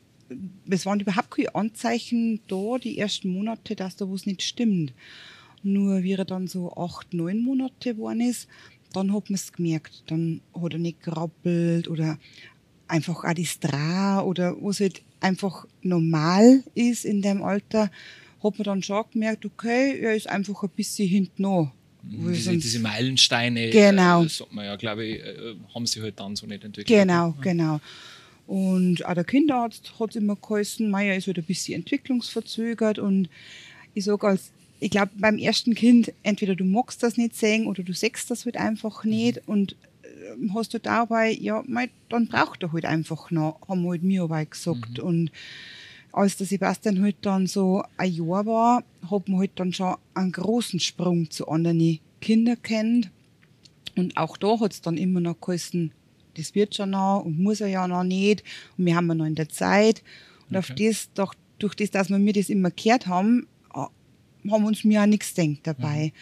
es 0.68 0.87
waren 0.87 1.00
überhaupt 1.00 1.30
keine 1.30 1.54
Anzeichen 1.54 2.40
da, 2.49 2.78
die 2.78 2.99
ersten 2.99 3.30
Monate, 3.30 3.76
dass 3.76 3.97
da 3.97 4.11
was 4.11 4.26
nicht 4.26 4.42
stimmt. 4.42 4.92
Nur 5.62 6.02
wie 6.02 6.12
er 6.12 6.25
dann 6.25 6.47
so 6.47 6.73
acht, 6.73 7.14
neun 7.14 7.42
Monate 7.42 7.95
geworden 7.95 8.21
ist, 8.21 8.49
dann 8.92 9.12
hat 9.12 9.30
man 9.30 9.35
es 9.35 9.52
gemerkt. 9.52 10.04
Dann 10.07 10.40
hat 10.54 10.73
er 10.73 10.78
nicht 10.78 11.02
gerappelt 11.02 11.88
oder 11.88 12.18
einfach 12.87 13.25
auch 13.25 13.35
die 13.35 13.47
Stra 13.47 14.23
oder 14.23 14.57
was 14.61 14.80
halt 14.80 15.02
einfach 15.21 15.66
normal 15.83 16.62
ist 16.75 17.04
in 17.04 17.23
dem 17.23 17.42
Alter, 17.42 17.90
hat 18.42 18.59
man 18.59 18.64
dann 18.64 18.83
schon 18.83 19.04
gemerkt, 19.12 19.45
okay, 19.45 19.99
er 20.00 20.14
ist 20.14 20.28
einfach 20.28 20.62
ein 20.62 20.71
bisschen 20.71 21.09
hinten 21.09 21.45
an. 21.45 21.73
Diese, 22.10 22.56
diese, 22.56 22.80
Meilensteine, 22.80 23.70
genau. 23.70 24.24
Äh, 24.24 24.28
man 24.50 24.64
ja, 24.64 24.76
glaube 24.76 25.04
ich, 25.04 25.20
äh, 25.20 25.54
haben 25.74 25.86
sie 25.86 26.00
halt 26.00 26.18
dann 26.18 26.36
so 26.36 26.46
nicht 26.46 26.64
entwickelt. 26.64 26.86
Genau, 26.86 27.34
genau. 27.42 27.80
Und 28.46 29.04
auch 29.04 29.12
der 29.12 29.24
Kinderarzt 29.24 29.92
hat 30.00 30.16
immer 30.16 30.34
geheißen, 30.34 30.90
Meier 30.90 31.14
ist 31.14 31.26
halt 31.26 31.36
ein 31.36 31.44
bisschen 31.44 31.74
entwicklungsverzögert. 31.74 32.98
Und 32.98 33.28
ich 33.92 34.04
sage 34.04 34.26
als, 34.26 34.52
ich 34.80 34.90
glaube, 34.90 35.10
beim 35.16 35.36
ersten 35.36 35.74
Kind, 35.74 36.12
entweder 36.22 36.56
du 36.56 36.64
magst 36.64 37.02
das 37.02 37.18
nicht 37.18 37.36
sehen 37.36 37.66
oder 37.66 37.82
du 37.82 37.92
sechst 37.92 38.30
das 38.30 38.46
halt 38.46 38.56
einfach 38.56 39.04
nicht. 39.04 39.46
Und 39.46 39.76
äh, 40.02 40.48
hast 40.54 40.72
du 40.72 40.80
dabei, 40.80 41.30
ja, 41.30 41.62
mei, 41.66 41.90
dann 42.08 42.26
braucht 42.26 42.62
er 42.62 42.72
halt 42.72 42.86
einfach 42.86 43.30
noch, 43.30 43.60
haben 43.68 43.86
halt 43.86 44.02
mir 44.02 44.22
aber 44.22 44.42
gesagt. 44.46 44.98
Und 44.98 45.30
als 46.18 46.37
der 46.37 46.46
Sebastian 46.46 47.00
halt 47.00 47.16
dann 47.22 47.46
so 47.46 47.82
ein 47.96 48.12
Jahr 48.12 48.44
war, 48.44 48.82
hat 49.08 49.28
man 49.28 49.38
halt 49.38 49.52
dann 49.54 49.72
schon 49.72 49.96
einen 50.14 50.32
großen 50.32 50.80
Sprung 50.80 51.30
zu 51.30 51.46
anderen 51.48 52.00
Kindern 52.20 52.60
kennt. 52.62 53.10
Und 53.96 54.16
auch 54.16 54.37
da 54.37 54.58
hat 54.60 54.72
es 54.72 54.80
dann 54.80 54.96
immer 54.96 55.20
noch 55.20 55.40
geheißen, 55.40 55.92
das 56.37 56.54
wird 56.54 56.75
schon 56.75 56.90
noch 56.90 57.22
und 57.25 57.38
muss 57.38 57.60
er 57.60 57.68
ja 57.68 57.87
noch 57.87 58.02
nicht. 58.02 58.42
Und 58.76 58.87
wir 58.87 58.96
haben 58.96 59.08
ja 59.08 59.14
noch 59.14 59.26
in 59.26 59.34
der 59.37 59.48
Zeit. 59.48 60.02
Und 60.50 60.56
auf 60.56 60.70
Okay. 60.70 60.88
das, 60.88 61.08
doch, 61.14 61.34
durch 61.58 61.75
das, 61.76 61.90
dass 61.92 62.08
wir 62.10 62.18
mir 62.18 62.32
das 62.32 62.48
immer 62.48 62.70
gehört 62.70 63.06
haben, 63.06 63.46
haben 63.72 64.64
uns 64.64 64.84
mir 64.84 65.02
auch 65.02 65.06
nichts 65.06 65.34
gedacht 65.34 65.60
dabei. 65.64 66.12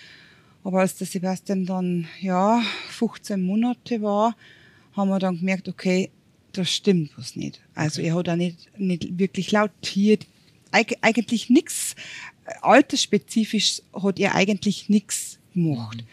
Aber 0.65 0.81
als 0.81 0.97
der 0.97 1.07
Sebastian 1.07 1.65
dann, 1.65 2.07
ja, 2.21 2.61
15 2.89 3.41
Monate 3.41 4.03
war, 4.03 4.37
haben 4.93 5.09
wir 5.09 5.19
dann 5.19 5.39
gemerkt, 5.39 5.69
okay, 5.69 6.11
da 6.57 6.65
stimmt 6.65 7.13
was 7.17 7.37
nicht. 7.37 7.61
Also 7.75 8.03
er 8.03 8.15
hat 8.15 8.29
auch 8.29 8.37
nicht, 8.37 8.69
nicht 8.79 9.19
wirklich 9.19 9.53
lautiert, 9.53 10.27
Eig 10.73 10.97
eigentlich 11.01 11.49
nichts, 11.49 11.95
altersspezifisch 12.61 13.83
hat 13.95 14.19
er 14.19 14.35
eigentlich 14.35 14.89
nichts 14.89 15.39
gemacht. 15.55 16.05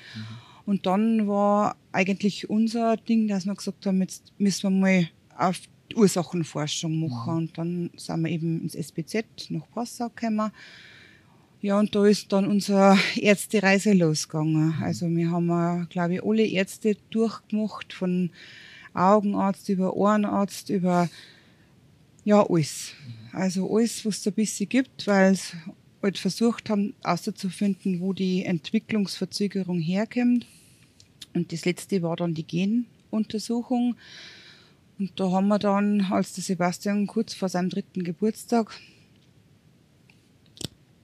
Und 0.66 0.86
dann 0.86 1.28
war 1.28 1.76
eigentlich 1.92 2.50
unser 2.50 2.98
Ding, 2.98 3.28
dass 3.28 3.46
wir 3.46 3.56
gesagt 3.56 3.86
haben, 3.86 4.02
jetzt 4.02 4.32
müssen 4.38 4.64
wir 4.64 4.70
mal 4.70 5.10
auf 5.38 5.60
die 5.92 5.96
Ursachenforschung 5.96 7.08
machen. 7.08 7.36
Und 7.36 7.58
dann 7.58 7.90
sind 7.98 8.22
wir 8.22 8.32
eben 8.32 8.62
ins 8.62 8.76
SPZ 8.76 9.26
nach 9.50 9.70
Passau 9.74 10.10
gekommen. 10.10 10.52
Ja, 11.62 11.80
und 11.80 11.96
da 11.96 12.06
ist 12.06 12.32
dann 12.32 12.48
unsere 12.48 12.98
Ärztereise 13.16 13.94
losgegangen. 13.94 14.76
Also 14.82 15.10
wir 15.10 15.32
haben, 15.32 15.88
glaube 15.90 16.16
ich, 16.16 16.24
alle 16.24 16.46
Ärzte 16.46 16.98
durchgemacht, 17.10 17.94
von 17.94 18.32
Augenarzt 18.94 19.70
über 19.70 19.96
Ohrenarzt, 19.96 20.70
über 20.70 21.10
ja, 22.26 22.46
alles. 22.48 22.94
Also 23.32 23.76
alles, 23.76 24.06
was 24.06 24.20
es 24.20 24.28
ein 24.28 24.34
bisschen 24.34 24.70
gibt, 24.70 25.08
weil 25.08 25.36
sie 25.36 25.58
halt 26.02 26.18
versucht 26.18 26.70
haben, 26.70 26.94
auszufinden, 27.04 28.00
wo 28.00 28.14
die 28.14 28.46
Entwicklungsverzögerung 28.46 29.80
herkommt. 29.80 30.46
Und 31.34 31.52
das 31.52 31.66
letzte 31.66 32.02
war 32.02 32.16
dann 32.16 32.34
die 32.34 32.46
Genuntersuchung. 32.46 33.96
Und 35.00 35.20
da 35.20 35.32
haben 35.32 35.48
wir 35.48 35.60
dann, 35.60 36.02
als 36.02 36.34
der 36.34 36.44
Sebastian 36.44 37.08
kurz 37.08 37.34
vor 37.34 37.50
seinem 37.50 37.70
dritten 37.70 38.04
Geburtstag, 38.04 38.80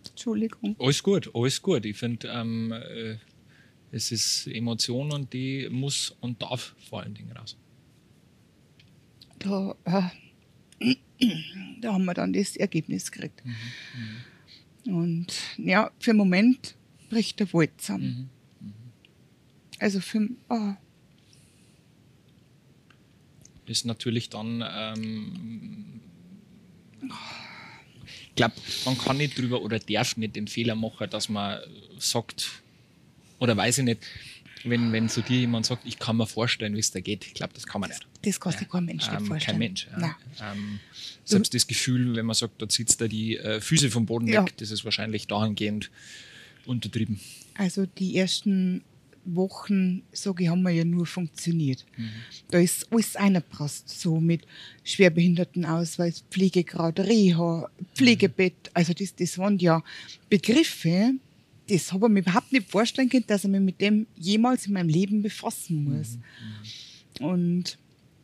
Entschuldigung, 0.10 0.76
Alles 0.80 1.02
gut, 1.02 1.32
alles 1.34 1.62
gut. 1.62 1.86
Ich 1.86 1.98
finde, 1.98 2.28
ähm, 2.28 2.74
äh, 2.74 3.18
es 3.92 4.12
ist 4.12 4.48
Emotion 4.48 5.12
und 5.14 5.34
die 5.34 5.68
muss 5.72 6.16
und 6.20 6.42
darf 6.42 6.76
vor 6.90 7.02
allen 7.02 7.14
Dingen 7.14 7.32
raus. 7.32 7.58
Da, 9.40 9.76
äh, 10.80 10.96
da 11.82 11.94
haben 11.94 12.06
wir 12.06 12.14
dann 12.14 12.34
das 12.34 12.56
Ergebnis 12.56 13.12
gekriegt. 13.12 13.44
Und 14.86 15.28
ja, 15.58 15.92
für 16.00 16.12
den 16.12 16.18
Moment 16.18 16.76
bricht 17.10 17.40
der 17.40 17.52
Wald 17.54 17.72
zusammen. 17.82 18.30
Also 19.80 20.00
für, 20.00 20.30
ah, 20.50 20.78
ist 23.70 23.86
natürlich 23.86 24.30
dann. 24.30 24.64
Ähm, 24.68 26.02
ich 28.30 28.36
glaube, 28.36 28.56
man 28.86 28.98
kann 28.98 29.18
nicht 29.18 29.38
drüber 29.38 29.62
oder 29.62 29.80
darf 29.80 30.18
nicht 30.18 30.36
den 30.36 30.48
Fehler 30.48 30.76
machen, 30.76 31.10
dass 31.10 31.30
man 31.30 31.60
sagt, 31.98 32.64
oder 33.40 33.56
weiß 33.56 33.80
ich 33.80 33.84
nicht, 33.84 34.00
wenn, 34.64 34.92
wenn 34.92 35.08
zu 35.10 35.22
dir 35.22 35.40
jemand 35.40 35.66
sagt, 35.66 35.86
ich 35.86 36.00
kann 36.00 36.18
mir 36.18 36.28
vorstellen, 36.28 36.76
wie 36.76 36.80
es 36.80 36.92
da 36.92 37.00
geht. 37.00 37.26
Ich 37.26 37.34
glaube, 37.34 37.54
das 37.54 37.66
kann 37.66 37.82
man 37.82 37.90
nicht. 37.90 38.06
das 38.24 38.40
kann 38.40 38.52
sich 38.52 38.68
kein 38.70 38.86
Mensch 38.86 39.06
nicht 39.10 39.20
Ähm, 39.20 39.26
vorstellen. 39.28 39.52
kein 39.54 39.60
Mensch. 39.60 39.88
Ja. 40.00 40.16
Ähm, 40.52 40.80
selbst 41.24 41.54
das 41.54 41.66
Gefühl, 41.68 42.16
wenn 42.16 42.26
man 42.26 42.34
sagt, 42.36 42.62
da 42.62 42.68
zieht 42.68 43.00
da 43.00 43.08
die 43.08 43.38
äh, 43.38 43.62
Füße 43.62 43.90
vom 43.90 44.06
Boden 44.06 44.28
Ja. 44.28 44.44
weg, 44.44 44.58
das 44.58 44.72
ist 44.72 44.84
wahrscheinlich 44.86 45.28
dahingehend 45.28 45.90
untertrieben. 46.66 47.20
Also 47.56 47.86
die 47.86 48.18
ersten 48.18 48.84
Wochen, 49.26 50.02
sage 50.12 50.44
ich, 50.44 50.50
haben 50.50 50.62
wir 50.64 50.72
ja 50.72 50.84
nur 50.86 51.06
funktioniert. 51.06 51.86
Da 52.52 52.58
ist 52.60 52.92
alles 52.92 53.16
eingepasst, 53.16 53.88
so 54.00 54.20
mit 54.20 54.44
Schwerbehindertenausweis, 54.84 56.24
Pflegegrad, 56.32 57.00
Reha, 57.00 57.70
Pflegebett. 57.96 58.72
Also 58.74 58.94
das, 58.94 59.16
das 59.16 59.38
waren 59.38 59.60
ja 59.60 59.84
Begriffe, 60.30 61.14
das 61.70 61.94
habe 61.94 62.08
ich 62.08 62.12
mir 62.12 62.20
überhaupt 62.20 62.52
nicht 62.52 62.70
vorstellen 62.70 63.10
können, 63.10 63.26
dass 63.28 63.44
ich 63.44 63.50
mich 63.50 63.62
mit 63.62 63.80
dem 63.80 64.08
jemals 64.16 64.66
in 64.66 64.74
meinem 64.74 64.90
Leben 64.90 65.22
befassen 65.22 65.84
muss. 65.84 66.18
Und 67.20 67.78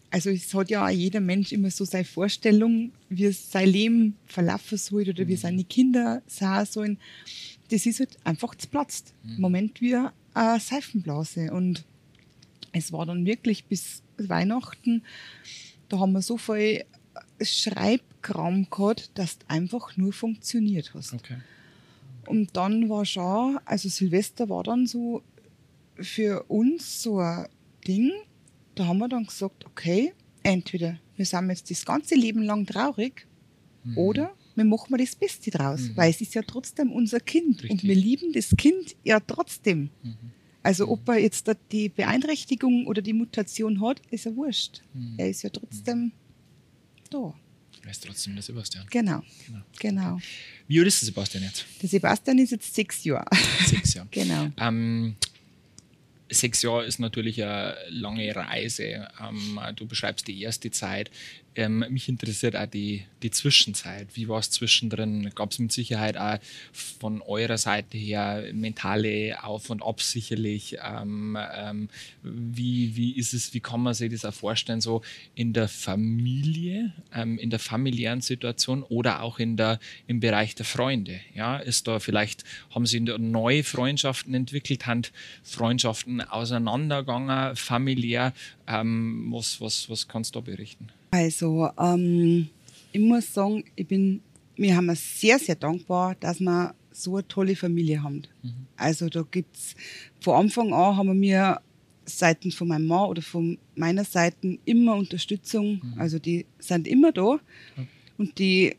also 0.09 0.29
es 0.29 0.53
hat 0.53 0.69
ja 0.69 0.85
auch 0.85 0.89
jeder 0.89 1.19
Mensch 1.19 1.51
immer 1.51 1.69
so 1.69 1.83
seine 1.85 2.05
Vorstellung, 2.05 2.91
wie 3.09 3.25
es 3.25 3.51
sein 3.51 3.69
Leben 3.69 4.15
verlaufen 4.25 4.77
soll 4.77 5.09
oder 5.09 5.27
wie 5.27 5.35
seine 5.35 5.63
Kinder 5.63 6.21
sein 6.27 6.65
sollen. 6.65 6.97
Das 7.69 7.85
ist 7.85 7.99
halt 7.99 8.17
einfach 8.23 8.57
geplatzt. 8.57 9.13
Im 9.25 9.41
Moment 9.41 9.81
wie 9.81 9.95
eine 9.95 10.59
Seifenblase. 10.59 11.51
Und 11.51 11.83
es 12.71 12.91
war 12.91 13.05
dann 13.05 13.25
wirklich 13.25 13.65
bis 13.65 14.01
Weihnachten, 14.17 15.03
da 15.89 15.99
haben 15.99 16.13
wir 16.13 16.21
so 16.21 16.37
viel 16.37 16.85
Schreibkram 17.41 18.69
gehabt, 18.69 19.11
dass 19.15 19.39
du 19.39 19.45
einfach 19.49 19.97
nur 19.97 20.13
funktioniert 20.13 20.93
hast. 20.93 21.13
Okay. 21.13 21.37
Und 22.27 22.55
dann 22.55 22.89
war 22.89 23.05
schon, 23.05 23.60
also 23.65 23.89
Silvester 23.89 24.50
war 24.50 24.63
dann 24.63 24.88
so 24.88 25.22
für 25.96 26.44
uns 26.48 27.01
so 27.01 27.20
ein 27.20 27.48
Ding, 27.88 28.12
da 28.75 28.88
haben 28.88 28.98
wir 28.98 29.08
dann 29.08 29.25
gesagt, 29.25 29.65
okay, 29.65 30.13
entweder 30.44 31.00
wir 31.15 31.25
sind 31.25 31.50
jetzt 31.50 31.70
das 31.72 31.86
ganze 31.86 32.15
Leben 32.15 32.41
lang 32.41 32.65
traurig 32.65 33.27
oder 33.96 34.34
wir 34.55 34.65
machen 34.65 34.91
wir 34.91 34.98
das 34.98 35.15
Beste 35.15 35.51
draus, 35.51 35.91
weil 35.96 36.10
es 36.10 36.22
ist 36.22 36.34
ja 36.34 36.41
trotzdem 36.41 36.91
unser 36.91 37.20
Kind 37.20 37.63
und 37.63 37.72
Richtig. 37.72 37.84
wir 37.84 37.96
lieben 37.96 38.34
das 38.34 38.55
Kind 38.58 38.96
ja 39.03 39.20
trotzdem. 39.20 39.89
Also 40.63 40.88
ob 40.88 41.08
er 41.08 41.20
jetzt 41.20 41.50
die 41.72 41.89
Beeinträchtigung 41.89 42.88
oder 42.88 43.01
die 43.01 43.13
Mutation 43.13 43.82
hat, 43.82 44.01
ist 44.10 44.25
ja 44.25 44.36
wurscht. 44.36 44.82
Er 45.17 45.29
ist 45.29 45.44
ja 45.44 45.50
trotzdem 45.50 46.12
da. 47.12 47.36
Ist 47.89 48.03
trotzdem 48.05 48.33
der 48.33 48.43
Sebastian. 48.43 48.85
Genau, 48.89 49.21
Genau. 49.47 49.61
genau. 49.79 50.19
Wie 50.67 50.79
alt 50.79 50.87
ist 50.87 51.01
der 51.01 51.05
Sebastian 51.07 51.43
jetzt? 51.43 51.65
Der 51.81 51.89
Sebastian 51.89 52.39
ist 52.39 52.51
jetzt 52.51 52.73
sechs 52.73 53.03
Jahre. 53.03 53.25
Sechs 53.65 53.93
Jahre. 53.93 54.07
Genau. 54.11 54.49
Ähm, 54.57 55.15
sechs 56.29 56.61
Jahre 56.63 56.85
ist 56.85 56.99
natürlich 56.99 57.41
eine 57.43 57.75
lange 57.89 58.35
Reise. 58.35 59.07
Ähm, 59.21 59.59
du 59.75 59.85
beschreibst 59.85 60.27
die 60.27 60.41
erste 60.41 60.71
Zeit. 60.71 61.11
Ähm, 61.55 61.85
mich 61.89 62.09
interessiert 62.09 62.55
auch 62.55 62.65
die, 62.65 63.05
die 63.24 63.31
Zwischenzeit. 63.31 64.07
Wie 64.13 64.27
war 64.27 64.39
es 64.39 64.51
zwischendrin? 64.51 65.31
Gab 65.35 65.51
es 65.51 65.59
mit 65.59 65.71
Sicherheit 65.71 66.17
auch 66.17 66.38
von 66.74 67.21
eurer 67.21 67.57
Seite 67.57 67.97
her 67.97 68.43
mentale 68.53 69.41
Auf- 69.41 69.69
und 69.69 69.81
Ab 69.81 70.01
sicherlich? 70.01 70.77
Ähm, 70.83 71.38
ähm, 71.55 71.89
wie, 72.24 72.95
wie 72.97 73.13
ist 73.13 73.33
es, 73.33 73.53
wie 73.53 73.62
kann 73.62 73.81
man 73.81 73.93
sich 73.93 74.12
das 74.12 74.25
auch 74.25 74.33
vorstellen, 74.33 74.81
so 74.81 75.01
in 75.33 75.53
der 75.53 75.69
Familie, 75.69 76.93
ähm, 77.13 77.38
in 77.39 77.50
der 77.50 77.59
familiären 77.59 78.21
Situation 78.21 78.83
oder 78.83 79.21
auch 79.21 79.39
in 79.39 79.55
der, 79.55 79.79
im 80.07 80.19
Bereich 80.19 80.55
der 80.55 80.65
Freunde? 80.65 81.21
Ja, 81.33 81.57
ist 81.57 81.88
da 81.88 82.00
vielleicht, 82.00 82.43
haben 82.71 82.85
sie 82.85 83.00
neue 83.00 83.63
Freundschaften 83.63 84.33
entwickelt, 84.33 84.85
haben 84.88 85.03
Freundschaften 85.43 86.19
auseinandergegangen, 86.21 87.55
familiär? 87.55 88.33
Ähm, 88.67 89.31
was, 89.31 89.62
was, 89.62 89.89
was 89.89 90.07
kannst 90.07 90.35
du 90.35 90.41
da 90.41 90.45
berichten? 90.45 90.89
Also, 91.15 91.69
ähm, 91.79 92.50
ich 92.91 93.00
muss 93.00 93.34
sagen, 93.34 93.63
ich 93.75 93.88
bin, 93.88 94.22
wir 94.57 94.75
haben 94.75 94.93
sehr, 94.95 95.39
sehr 95.39 95.55
dankbar, 95.55 96.15
dass 96.19 96.41
wir 96.41 96.75
so 96.91 97.15
eine 97.15 97.27
tolle 97.27 97.55
Familie 97.55 98.03
haben. 98.03 98.24
Also, 98.75 99.07
da 99.07 99.24
gibt's 99.29 99.75
von 100.19 100.36
Anfang 100.36 100.74
an 100.74 100.98
haben 100.98 101.07
wir 101.07 101.13
mir 101.13 101.62
seitens 102.05 102.55
von 102.55 102.67
meinem 102.67 102.88
Mann 102.88 103.10
oder 103.10 103.22
von 103.22 103.57
meiner 103.75 104.03
Seite 104.03 104.60
immer 104.65 104.95
Unterstützung. 104.95 105.81
Also, 105.98 106.19
die 106.19 106.45
sind 106.60 106.86
immer 106.88 107.12
da. 107.13 107.39
Und 108.17 108.38
die, 108.38 108.75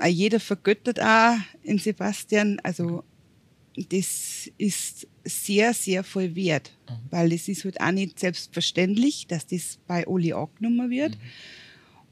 auch 0.00 0.06
jeder 0.06 0.40
vergöttert 0.40 1.00
auch 1.00 1.36
in 1.62 1.78
Sebastian. 1.78 2.58
Also, 2.64 3.04
das 3.88 4.50
ist 4.58 5.06
sehr, 5.24 5.72
sehr 5.74 6.02
voll 6.02 6.34
wert, 6.34 6.72
weil 7.10 7.32
es 7.32 7.48
ist 7.48 7.64
halt 7.64 7.80
auch 7.80 7.92
nicht 7.92 8.18
selbstverständlich, 8.18 9.26
dass 9.28 9.46
das 9.46 9.78
bei 9.86 10.06
Oli 10.06 10.32
angenommen 10.32 10.90
wird. 10.90 11.16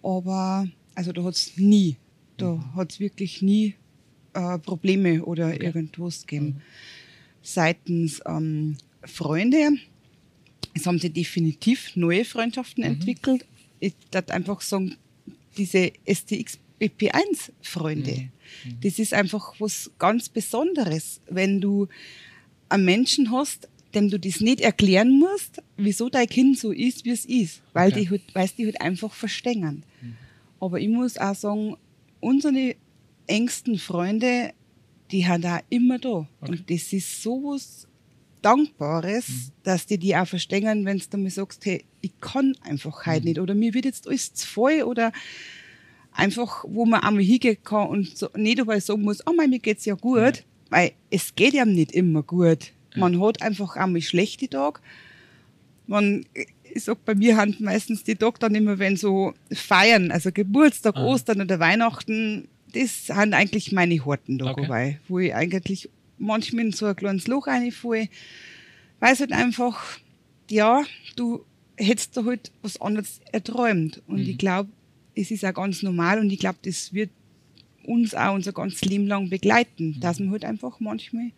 Aber 0.06 0.66
also 0.94 1.12
da 1.12 1.24
hat 1.24 1.34
es 1.34 1.56
nie, 1.56 1.96
da 2.36 2.64
hat 2.76 2.92
es 2.92 3.00
wirklich 3.00 3.42
nie 3.42 3.74
äh, 4.34 4.56
Probleme 4.60 5.24
oder 5.24 5.60
irgendwas 5.60 6.24
gegeben. 6.24 6.62
Seitens 7.42 8.22
ähm, 8.24 8.76
Freunde, 9.02 9.70
es 10.74 10.86
haben 10.86 11.00
sich 11.00 11.12
definitiv 11.12 11.96
neue 11.96 12.24
Freundschaften 12.24 12.84
entwickelt. 12.84 13.44
Ich 13.80 13.94
würde 14.12 14.32
einfach 14.32 14.60
sagen, 14.60 14.94
diese 15.56 15.90
STX-BP1-Freunde. 16.06 18.28
Das 18.82 19.00
ist 19.00 19.12
einfach 19.12 19.56
was 19.58 19.90
ganz 19.98 20.28
Besonderes, 20.28 21.20
wenn 21.28 21.60
du 21.60 21.88
einen 22.68 22.84
Menschen 22.84 23.32
hast, 23.32 23.68
dem 23.96 24.08
du 24.10 24.18
das 24.20 24.40
nicht 24.40 24.60
erklären 24.60 25.18
musst, 25.18 25.62
wieso 25.76 26.08
dein 26.08 26.28
Kind 26.28 26.58
so 26.58 26.70
ist, 26.70 27.04
wie 27.04 27.10
es 27.10 27.24
ist, 27.24 27.62
weil 27.72 27.90
Okay. 27.90 28.00
die 28.02 28.10
halt, 28.10 28.22
weil 28.34 28.48
die 28.56 28.66
halt 28.66 28.80
einfach 28.80 29.12
verstehen. 29.12 29.82
Aber 30.60 30.78
ich 30.80 30.88
muss 30.88 31.18
auch 31.18 31.34
sagen, 31.34 31.76
unsere 32.20 32.76
engsten 33.26 33.78
Freunde, 33.78 34.52
die 35.10 35.26
haben 35.26 35.42
da 35.42 35.60
immer 35.70 35.98
da. 35.98 36.28
Und 36.40 36.70
das 36.70 36.92
ist 36.92 37.22
sowas 37.22 37.86
Dankbares, 38.42 39.52
dass 39.64 39.86
die 39.86 39.98
die 39.98 40.14
auch 40.16 40.26
verstehen, 40.28 40.84
wenn 40.84 41.02
du 41.10 41.16
mal 41.18 41.30
sagst, 41.30 41.64
hey, 41.66 41.84
ich 42.00 42.12
kann 42.20 42.54
einfach 42.62 43.04
heute 43.06 43.24
nicht 43.24 43.40
oder 43.40 43.54
mir 43.54 43.74
wird 43.74 43.86
jetzt 43.86 44.06
alles 44.06 44.32
zu 44.34 44.46
voll 44.46 44.82
oder 44.82 45.10
einfach, 46.12 46.64
wo 46.68 46.86
man 46.86 47.00
einmal 47.02 47.22
hingehen 47.24 47.56
kann 47.64 47.88
und 47.88 48.16
so, 48.16 48.28
nicht 48.36 48.58
dabei 48.60 48.78
sagen 48.80 49.02
muss, 49.02 49.26
oh 49.26 49.32
mein, 49.36 49.50
mir 49.50 49.58
geht's 49.58 49.84
ja 49.84 49.94
gut, 49.94 50.44
weil 50.70 50.92
es 51.10 51.34
geht 51.34 51.54
ja 51.54 51.64
nicht 51.64 51.92
immer 51.92 52.22
gut. 52.22 52.72
Man 52.96 53.20
hat 53.20 53.42
einfach 53.42 53.76
einmal 53.76 54.00
schlechte 54.02 54.48
Tage. 54.48 54.80
Man, 55.86 56.26
ich 56.34 56.84
sag, 56.84 57.04
bei 57.04 57.14
mir 57.14 57.36
haben 57.36 57.54
meistens 57.60 58.02
die 58.04 58.16
Tage 58.16 58.38
dann 58.40 58.54
immer, 58.54 58.78
wenn 58.78 58.96
so 58.96 59.34
feiern, 59.52 60.10
also 60.10 60.32
Geburtstag, 60.32 60.96
Ostern 60.96 61.40
oder 61.40 61.60
Weihnachten, 61.60 62.48
das 62.72 63.06
sind 63.06 63.34
eigentlich 63.34 63.72
meine 63.72 64.04
harten 64.04 64.38
Tage, 64.38 64.62
Okay. 64.62 64.98
wo 65.08 65.18
ich 65.20 65.34
eigentlich 65.34 65.88
manchmal 66.18 66.66
in 66.66 66.72
so 66.72 66.86
ein 66.86 66.96
kleines 66.96 67.26
Loch 67.28 67.46
reinfalle, 67.46 68.08
weil 69.00 69.12
es 69.12 69.20
halt 69.20 69.32
einfach, 69.32 69.98
ja, 70.50 70.82
du 71.14 71.44
hättest 71.76 72.16
da 72.16 72.24
halt 72.24 72.50
was 72.62 72.80
anderes 72.80 73.20
erträumt. 73.32 74.02
Und 74.06 74.20
ich 74.20 74.38
glaube, 74.38 74.70
es 75.14 75.30
ist 75.30 75.44
auch 75.44 75.54
ganz 75.54 75.82
normal 75.82 76.18
und 76.18 76.30
ich 76.30 76.38
glaube, 76.38 76.58
das 76.62 76.92
wird 76.92 77.10
uns 77.84 78.14
auch 78.14 78.34
unser 78.34 78.52
ganzes 78.52 78.82
Leben 78.84 79.06
lang 79.06 79.28
begleiten, 79.30 80.00
dass 80.00 80.18
man 80.18 80.32
halt 80.32 80.44
einfach 80.44 80.80
manchmal 80.80 81.30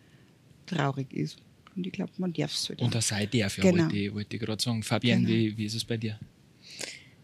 traurig 0.65 1.13
ist. 1.13 1.37
Und 1.79 1.87
ich 1.87 1.93
glaube, 1.93 2.11
man 2.17 2.33
darf 2.33 2.53
es 2.53 2.67
halt. 2.67 2.81
Und 2.81 2.93
das 2.93 3.07
sei 3.07 3.25
darf, 3.25 3.57
ja, 3.57 3.63
Genau. 3.63 3.83
wollte 3.83 3.97
ich, 3.97 4.13
wollte 4.13 4.35
ich 4.35 4.41
gerade 4.41 4.61
sagen. 4.61 4.83
Fabian, 4.83 5.19
Genau. 5.25 5.29
wie, 5.33 5.57
wie 5.57 5.63
ist 5.65 5.75
es 5.75 5.85
bei 5.85 5.95
dir? 5.95 6.19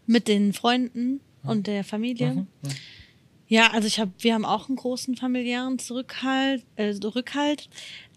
Mit 0.06 0.28
den 0.28 0.54
Freunden 0.54 1.20
und 1.42 1.66
der 1.66 1.84
Familie. 1.84 2.46
Ja, 3.48 3.70
also 3.72 3.86
ich 3.86 4.00
habe, 4.00 4.12
wir 4.18 4.32
haben 4.32 4.46
auch 4.46 4.68
einen 4.68 4.76
großen 4.76 5.14
familiären 5.16 5.78
Zurückhalt, 5.78 6.64
äh, 6.76 6.94
Rückhalt. 7.04 7.68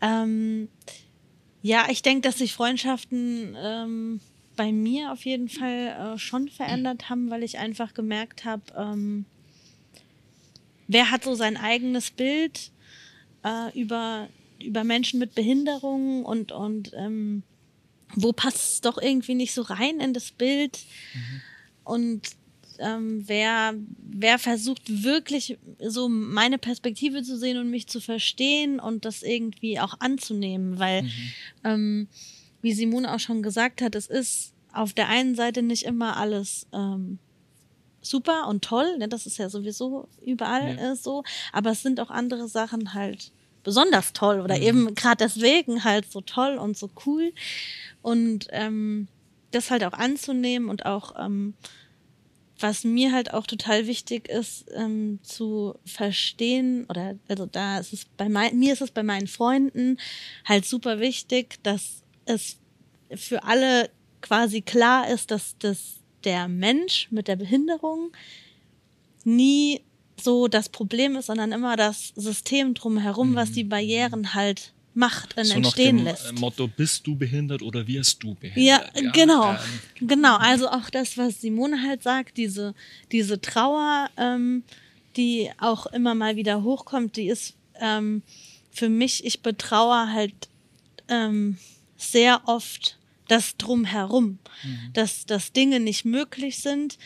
Ähm, 0.01 0.69
ja, 1.61 1.87
ich 1.91 2.01
denke, 2.01 2.21
dass 2.21 2.37
sich 2.37 2.53
Freundschaften 2.53 3.53
ähm, 3.61 4.21
bei 4.55 4.71
mir 4.71 5.11
auf 5.11 5.25
jeden 5.25 5.49
Fall 5.49 6.13
äh, 6.15 6.17
schon 6.17 6.47
verändert 6.47 7.09
haben, 7.09 7.29
weil 7.29 7.43
ich 7.43 7.57
einfach 7.59 7.93
gemerkt 7.93 8.45
habe, 8.45 8.63
ähm, 8.77 9.25
wer 10.87 11.11
hat 11.11 11.25
so 11.25 11.35
sein 11.35 11.57
eigenes 11.57 12.11
Bild 12.11 12.71
äh, 13.43 13.77
über, 13.79 14.29
über 14.63 14.83
Menschen 14.83 15.19
mit 15.19 15.35
Behinderungen 15.35 16.25
und, 16.25 16.51
und 16.51 16.91
ähm, 16.95 17.43
wo 18.15 18.33
passt 18.33 18.73
es 18.73 18.81
doch 18.81 18.97
irgendwie 19.01 19.35
nicht 19.35 19.53
so 19.53 19.61
rein 19.61 19.99
in 19.99 20.13
das 20.13 20.31
Bild. 20.31 20.79
Und 21.83 22.21
ähm, 22.79 23.27
wer, 23.27 23.73
wer 23.99 24.39
versucht 24.39 25.03
wirklich 25.03 25.57
so 25.79 26.07
meine 26.09 26.57
Perspektive 26.57 27.23
zu 27.23 27.37
sehen 27.37 27.57
und 27.57 27.69
mich 27.69 27.87
zu 27.87 27.99
verstehen 27.99 28.79
und 28.79 29.05
das 29.05 29.21
irgendwie 29.21 29.79
auch 29.79 29.95
anzunehmen, 29.99 30.79
weil, 30.79 31.09
ähm, 31.63 32.07
wie 32.61 32.73
Simone 32.73 33.13
auch 33.13 33.19
schon 33.19 33.43
gesagt 33.43 33.81
hat, 33.81 33.95
es 33.95 34.07
ist 34.07 34.53
auf 34.71 34.93
der 34.93 35.09
einen 35.09 35.35
Seite 35.35 35.61
nicht 35.61 35.83
immer 35.83 36.17
alles 36.17 36.67
ähm, 36.73 37.19
super 38.01 38.47
und 38.47 38.63
toll, 38.63 38.97
ne? 38.97 39.07
das 39.07 39.25
ist 39.25 39.37
ja 39.37 39.49
sowieso 39.49 40.07
überall 40.25 40.75
Ja. 40.77 40.91
äh, 40.91 40.95
so, 40.95 41.23
aber 41.51 41.71
es 41.71 41.81
sind 41.81 41.99
auch 41.99 42.09
andere 42.09 42.47
Sachen 42.47 42.93
halt 42.93 43.31
besonders 43.63 44.13
toll 44.13 44.41
oder 44.41 44.59
eben 44.59 44.95
gerade 44.95 45.25
deswegen 45.25 45.83
halt 45.83 46.11
so 46.11 46.21
toll 46.21 46.57
und 46.57 46.77
so 46.77 46.89
cool. 47.05 47.33
Und 48.01 48.47
ähm, 48.51 49.07
das 49.51 49.71
halt 49.71 49.83
auch 49.83 49.93
anzunehmen 49.93 50.69
und 50.69 50.85
auch 50.85 51.15
ähm, 51.19 51.55
was 52.61 52.83
mir 52.83 53.11
halt 53.11 53.33
auch 53.33 53.47
total 53.47 53.87
wichtig 53.87 54.27
ist, 54.27 54.65
ähm, 54.75 55.19
zu 55.23 55.75
verstehen, 55.85 56.85
oder 56.89 57.15
also 57.27 57.45
da 57.45 57.79
ist 57.79 57.93
es 57.93 58.05
bei 58.05 58.27
mein, 58.27 58.57
mir 58.59 58.73
ist 58.73 58.81
es 58.81 58.91
bei 58.91 59.03
meinen 59.03 59.27
Freunden 59.27 59.97
halt 60.45 60.65
super 60.65 60.99
wichtig, 60.99 61.63
dass 61.63 62.03
es 62.25 62.57
für 63.15 63.43
alle 63.43 63.89
quasi 64.21 64.61
klar 64.61 65.09
ist, 65.09 65.31
dass 65.31 65.57
das 65.59 65.95
der 66.25 66.47
Mensch 66.47 67.07
mit 67.11 67.27
der 67.27 67.37
Behinderung 67.37 68.11
nie 69.23 69.81
so 70.23 70.47
das 70.47 70.69
Problem 70.69 71.15
ist, 71.15 71.27
sondern 71.27 71.51
immer 71.51 71.75
das 71.75 72.13
System 72.15 72.73
drumherum, 72.73 73.35
was 73.35 73.51
die 73.51 73.63
Barrieren 73.63 74.33
halt 74.33 74.73
macht 74.93 75.37
und 75.37 75.45
so 75.45 75.53
nach 75.59 75.65
entstehen 75.65 75.97
dem 75.97 76.05
lässt. 76.05 76.29
äh, 76.29 76.33
Motto, 76.33 76.67
bist 76.67 77.05
du 77.07 77.15
behindert 77.15 77.61
oder 77.61 77.87
wirst 77.87 78.21
du 78.23 78.35
Ja, 78.55 78.79
behindert? 78.79 79.13
genau. 79.13 79.51
ähm, 79.51 80.07
genau. 80.07 80.37
Also 80.37 80.67
auch 80.69 80.89
das, 80.89 81.17
was 81.17 81.41
Simone 81.41 81.81
halt 81.87 82.03
sagt, 82.03 82.37
diese, 82.37 82.73
diese 83.11 83.39
Trauer, 83.39 84.09
ähm, 84.17 84.63
die 85.15 85.49
auch 85.59 85.85
immer 85.87 86.15
mal 86.15 86.35
wieder 86.35 86.63
hochkommt, 86.63 87.15
die 87.17 87.27
ist 87.29 87.55
ähm, 87.79 88.21
für 88.71 88.89
mich, 88.89 89.25
ich 89.25 89.41
betrauere 89.41 90.11
halt 90.11 90.33
ähm, 91.07 91.57
sehr 91.97 92.41
oft 92.45 92.97
das 93.29 93.55
Drumherum, 93.57 94.39
dass, 94.93 95.25
dass 95.25 95.53
Dinge 95.53 95.79
nicht 95.79 96.03
möglich 96.03 96.59
sind, 96.59 96.97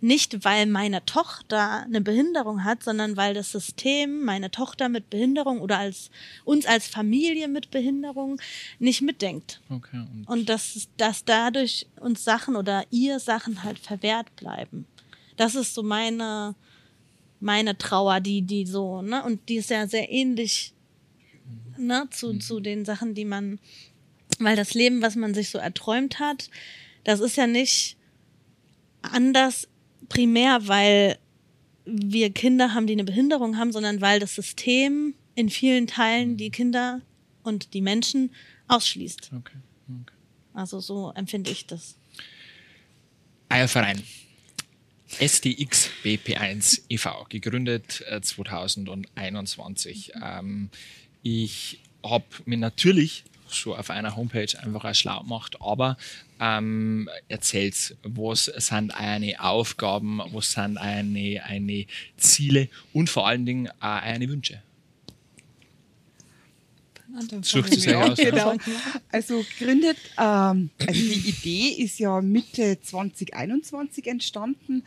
nicht 0.00 0.44
weil 0.44 0.66
meine 0.66 1.04
Tochter 1.06 1.84
eine 1.84 2.00
Behinderung 2.00 2.64
hat, 2.64 2.82
sondern 2.82 3.16
weil 3.16 3.32
das 3.32 3.52
System 3.52 4.24
meine 4.24 4.50
Tochter 4.50 4.88
mit 4.88 5.08
Behinderung 5.08 5.60
oder 5.60 5.78
als 5.78 6.10
uns 6.44 6.66
als 6.66 6.88
Familie 6.88 7.48
mit 7.48 7.70
Behinderung 7.70 8.40
nicht 8.78 9.02
mitdenkt. 9.02 9.60
okay. 9.70 10.04
Und 10.26 10.38
Und 10.38 10.48
dass, 10.48 10.88
dass 10.96 11.24
dadurch 11.24 11.86
uns 12.00 12.24
Sachen 12.24 12.56
oder 12.56 12.84
ihr 12.90 13.18
Sachen 13.20 13.62
halt 13.62 13.78
verwehrt 13.78 14.34
bleiben. 14.36 14.86
Das 15.36 15.54
ist 15.54 15.74
so 15.74 15.82
meine, 15.82 16.54
meine 17.40 17.76
Trauer, 17.76 18.20
die, 18.20 18.42
die 18.42 18.66
so, 18.66 19.02
ne? 19.02 19.22
Und 19.24 19.48
die 19.48 19.56
ist 19.56 19.70
ja 19.70 19.86
sehr 19.86 20.10
ähnlich, 20.10 20.72
ne, 21.76 22.08
zu, 22.10 22.38
zu 22.38 22.60
den 22.60 22.84
Sachen, 22.84 23.14
die 23.14 23.24
man, 23.24 23.58
weil 24.38 24.56
das 24.56 24.74
Leben, 24.74 25.02
was 25.02 25.16
man 25.16 25.34
sich 25.34 25.50
so 25.50 25.58
erträumt 25.58 26.18
hat, 26.18 26.50
das 27.04 27.20
ist 27.20 27.36
ja 27.36 27.46
nicht 27.46 27.96
anders 29.02 29.68
primär, 30.08 30.66
weil 30.66 31.18
wir 31.84 32.30
Kinder 32.30 32.74
haben, 32.74 32.86
die 32.86 32.92
eine 32.92 33.04
Behinderung 33.04 33.56
haben, 33.56 33.72
sondern 33.72 34.00
weil 34.00 34.20
das 34.20 34.34
System 34.34 35.14
in 35.34 35.48
vielen 35.48 35.86
Teilen 35.86 36.36
die 36.36 36.50
Kinder 36.50 37.00
und 37.42 37.72
die 37.74 37.80
Menschen 37.80 38.30
ausschließt. 38.66 39.30
okay. 39.36 39.56
okay. 39.88 40.14
Also 40.52 40.80
so 40.80 41.12
empfinde 41.12 41.50
ich 41.50 41.66
das. 41.66 41.96
Eierverein. 43.48 44.02
STX 45.08 45.88
BP1 46.04 46.82
e.V., 46.90 47.26
gegründet 47.30 48.04
äh, 48.08 48.20
2021. 48.20 50.12
Ähm, 50.22 50.68
ich 51.22 51.80
habe 52.04 52.26
mir 52.44 52.58
natürlich 52.58 53.24
schon 53.52 53.78
auf 53.78 53.90
einer 53.90 54.16
Homepage 54.16 54.48
einfach 54.62 54.84
auch 54.84 54.94
schlau 54.94 55.20
gemacht, 55.22 55.56
aber 55.60 55.96
ähm, 56.40 57.08
erzählt, 57.28 57.96
was 58.02 58.46
sind 58.46 58.90
eine 58.92 59.42
Aufgaben, 59.42 60.20
was 60.32 60.52
sind 60.52 60.78
eine, 60.78 61.42
eine 61.44 61.86
Ziele 62.16 62.68
und 62.92 63.10
vor 63.10 63.26
allen 63.26 63.46
Dingen 63.46 63.68
auch 63.80 64.02
eine 64.02 64.28
Wünsche. 64.28 64.62
Sucht 67.42 67.74
Ja, 67.84 68.02
aus. 68.04 68.18
genau. 68.18 68.54
Also 69.10 69.44
gegründet, 69.58 69.96
ähm, 70.18 70.70
also 70.78 70.92
die 70.92 71.28
Idee 71.28 71.82
ist 71.82 71.98
ja 71.98 72.20
Mitte 72.20 72.80
2021 72.80 74.06
entstanden. 74.06 74.84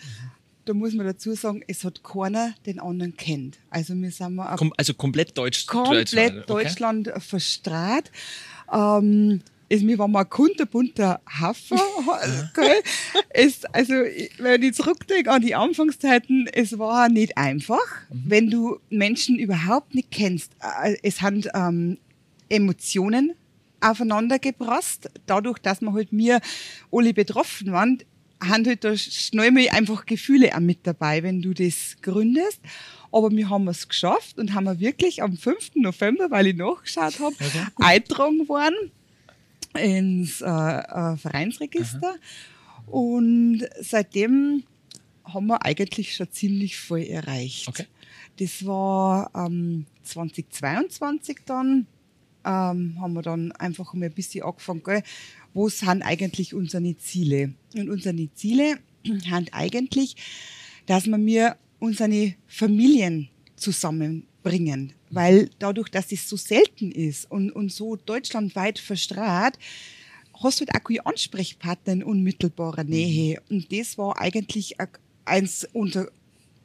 Da 0.66 0.74
muss 0.74 0.94
man 0.94 1.06
dazu 1.06 1.34
sagen, 1.34 1.64
es 1.68 1.84
hat 1.84 2.04
keiner 2.04 2.54
den 2.66 2.80
anderen 2.80 3.16
kennt. 3.18 3.58
Also 3.70 3.96
wir 3.96 4.12
sind 4.12 4.36
mal 4.36 4.56
Kom 4.58 4.74
also 4.78 4.94
komplett 4.94 5.38
deutsch. 5.38 5.66
komplett 5.66 6.14
Deutschland, 6.14 6.38
okay? 6.38 6.64
Deutschland 6.64 7.12
verstrahlt. 7.18 8.12
Ähm, 8.72 9.42
es, 9.70 9.88
wir 9.88 9.98
waren 9.98 10.12
mal 10.12 10.22
ein 10.22 10.30
kunterbunter 10.30 11.22
Haufen. 11.40 11.80
gell? 12.54 12.82
es, 13.30 13.64
also, 13.66 13.94
wenn 13.94 14.62
ich 14.64 14.74
zurückdenke 14.74 15.32
an 15.32 15.42
die 15.42 15.56
Anfangszeiten, 15.56 16.48
es 16.52 16.78
war 16.78 17.08
nicht 17.08 17.38
einfach, 17.38 17.80
wenn 18.10 18.50
du 18.50 18.80
Menschen 18.90 19.40
überhaupt 19.40 19.96
nicht 19.96 20.12
kennst. 20.12 20.52
Äh, 20.84 20.98
Es 21.04 21.22
haben 21.22 21.44
ähm, 21.54 21.98
Emotionen 22.50 23.34
aufeinander 23.80 24.40
geprasst. 24.40 25.10
Dadurch, 25.26 25.58
dass 25.60 25.82
wir 25.82 25.94
halt 25.94 26.12
mir 26.12 26.42
alle 26.92 27.14
betroffen 27.14 27.72
waren, 27.72 28.04
haben 28.42 28.66
halt 28.66 28.84
da 28.84 28.98
schnell 28.98 29.52
mal 29.52 29.70
einfach 29.70 30.06
Gefühle 30.06 30.56
auch 30.56 30.60
mit 30.60 30.80
dabei, 30.84 31.24
wenn 31.24 31.42
du 31.42 31.54
das 31.54 31.98
gründest. 32.02 32.60
Aber 33.12 33.30
wir 33.32 33.50
haben 33.50 33.68
es 33.68 33.88
geschafft 33.88 34.40
und 34.40 34.54
haben 34.54 34.66
wir 34.66 34.80
wirklich 34.80 35.22
am 35.22 35.38
5. 35.38 35.72
November, 35.76 36.32
weil 36.32 36.48
ich 36.48 36.56
nachgeschaut 36.56 37.20
habe, 37.20 37.36
eingetragen 37.76 38.48
worden 38.48 38.92
ins 39.78 40.42
äh, 40.42 40.46
äh, 40.48 41.18
Vereinsregister. 41.18 42.16
Und 42.88 43.68
seitdem 43.80 44.64
haben 45.24 45.48
wir 45.48 45.64
eigentlich 45.64 46.16
schon 46.16 46.32
ziemlich 46.32 46.78
voll 46.78 47.04
erreicht. 47.04 47.68
Okay. 47.68 47.86
Das 48.40 48.66
war 48.66 49.30
ähm, 49.36 49.86
2022 50.04 51.40
dann, 51.46 51.88
ähm, 52.46 52.98
haben 53.00 53.14
wir 53.14 53.22
dann 53.22 53.52
einfach 53.54 53.94
mal 53.94 54.06
ein 54.06 54.14
bisschen 54.14 54.44
angefangen, 54.44 54.84
gell? 54.84 55.04
wo 55.54 55.70
sind 55.70 56.02
eigentlich 56.02 56.54
unsere 56.54 56.98
Ziele? 56.98 57.54
Und 57.76 57.90
unsere 57.90 58.34
Ziele 58.34 58.80
sind 59.06 59.50
eigentlich, 59.54 60.16
dass 60.86 61.08
wir 61.08 61.18
mir 61.18 61.58
unsere 61.80 62.36
Familien 62.48 63.30
zusammenbringen. 63.56 64.94
Weil 65.10 65.50
dadurch, 65.60 65.90
dass 65.90 66.12
es 66.12 66.28
so 66.28 66.38
selten 66.38 66.92
ist 66.92 67.30
und, 67.30 67.52
und 67.52 67.72
so 67.72 67.96
deutschlandweit 67.96 68.80
verstrahlt, 68.80 69.58
hast 70.42 70.60
du 70.60 70.66
halt 70.66 70.76
auch 70.76 70.88
keine 70.88 71.06
Ansprechpartner 71.06 71.94
in 71.94 72.04
unmittelbarer 72.04 72.84
Nähe. 72.84 73.42
Und 73.50 73.72
das 73.72 73.98
war 73.98 74.20
eigentlich 74.20 74.76
eins 75.26 75.68
unserer 75.74 76.10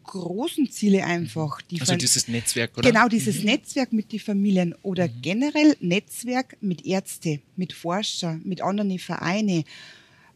großen 0.06 0.70
Ziele 0.70 1.04
einfach. 1.04 1.60
Die 1.62 1.80
Also 1.80 1.96
dieses 1.96 2.28
Netzwerk, 2.28 2.76
oder? 2.76 2.88
Mhm. 2.88 2.92
Genau, 2.92 3.08
dieses 3.08 3.42
Netzwerk 3.42 3.92
mit 3.92 4.12
den 4.12 4.20
Familien 4.20 4.74
oder 4.82 5.08
generell 5.08 5.76
Netzwerk 5.80 6.56
mit 6.60 6.86
Ärzte, 6.86 7.40
mit 7.56 7.72
Forscher, 7.72 8.40
mit 8.44 8.62
anderen 8.62 8.98
Vereinen. 8.98 9.64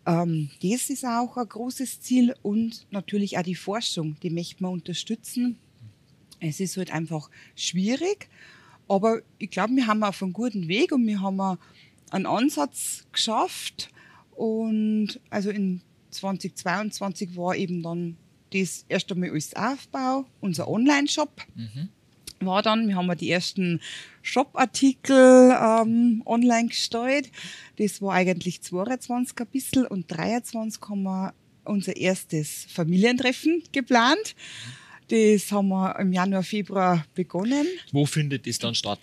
Ähm, 0.07 0.51
das 0.63 0.91
ist 0.91 1.05
auch 1.05 1.37
ein 1.37 1.49
großes 1.49 2.01
Ziel 2.01 2.35
und 2.43 2.87
natürlich 2.91 3.39
auch 3.39 3.43
die 3.43 3.55
Forschung, 3.55 4.17
die 4.23 4.31
möchten 4.31 4.65
wir 4.65 4.71
unterstützen. 4.71 5.59
Es 6.41 6.59
ist 6.61 6.77
halt 6.77 6.93
einfach 6.93 7.31
schwierig, 7.55 8.29
aber 8.89 9.21
ich 9.39 9.51
glaube, 9.51 9.77
wir 9.77 9.87
haben 9.87 10.03
auf 10.03 10.23
einem 10.23 10.33
guten 10.33 10.69
Weg 10.69 10.93
und 10.93 11.07
wir 11.07 11.21
haben 11.21 11.59
einen 12.11 12.27
Ansatz 12.27 13.05
geschafft. 13.13 13.91
Und 14.33 15.21
also 15.29 15.51
in 15.51 15.83
2022 16.11 17.37
war 17.37 17.55
eben 17.55 17.83
dann 17.83 18.17
das 18.53 18.85
erst 18.89 19.11
einmal 19.13 19.31
alles 19.31 19.55
Aufbau, 19.55 20.25
unser 20.41 20.69
Online-Shop 20.69 21.31
war 22.47 22.63
dann, 22.63 22.89
wir 22.89 22.97
haben 22.97 23.17
die 23.19 23.31
ersten 23.31 23.81
Shop-Artikel 24.23 25.57
ähm, 25.61 26.23
online 26.25 26.69
gestellt. 26.69 27.31
Das 27.77 28.01
war 28.01 28.15
eigentlich 28.15 28.63
22 28.63 29.39
ein 29.39 29.47
bisschen 29.47 29.87
und 29.87 30.11
23 30.11 30.81
haben 30.89 31.03
wir 31.03 31.35
unser 31.65 31.97
erstes 31.97 32.67
Familientreffen 32.71 33.63
geplant. 33.73 34.35
Das 35.09 35.51
haben 35.53 35.69
wir 35.69 35.99
im 35.99 36.13
Januar, 36.13 36.43
Februar 36.43 37.05
begonnen. 37.15 37.67
Wo 37.93 38.07
findet 38.07 38.47
das 38.47 38.59
dann 38.59 38.75
statt? 38.75 39.01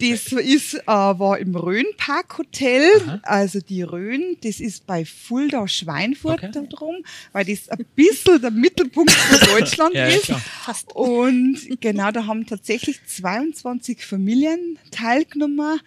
Das 0.00 0.30
ist, 0.32 0.74
äh, 0.74 0.86
war 0.86 1.38
im 1.38 1.56
Rhön-Park 1.56 2.38
Hotel, 2.38 2.82
Aha. 3.04 3.20
also 3.24 3.58
die 3.60 3.82
Rhön, 3.82 4.36
das 4.44 4.60
ist 4.60 4.86
bei 4.86 5.04
Fulda 5.04 5.66
Schweinfurt 5.66 6.38
Okay. 6.44 6.50
da 6.52 6.60
drum, 6.62 6.96
weil 7.32 7.44
das 7.44 7.68
ein 7.68 7.84
bisschen 7.96 8.40
der 8.40 8.52
Mittelpunkt 8.52 9.10
von 9.10 9.40
Deutschland 9.58 9.94
Ja, 9.94 10.06
ja, 10.08 10.14
ist. 10.16 10.26
Fast. 10.26 10.94
Und 10.94 11.58
genau, 11.80 12.12
da 12.12 12.26
haben 12.26 12.46
tatsächlich 12.46 13.04
22 13.04 14.04
Familien 14.04 14.78
teilgenommen. 14.92 15.80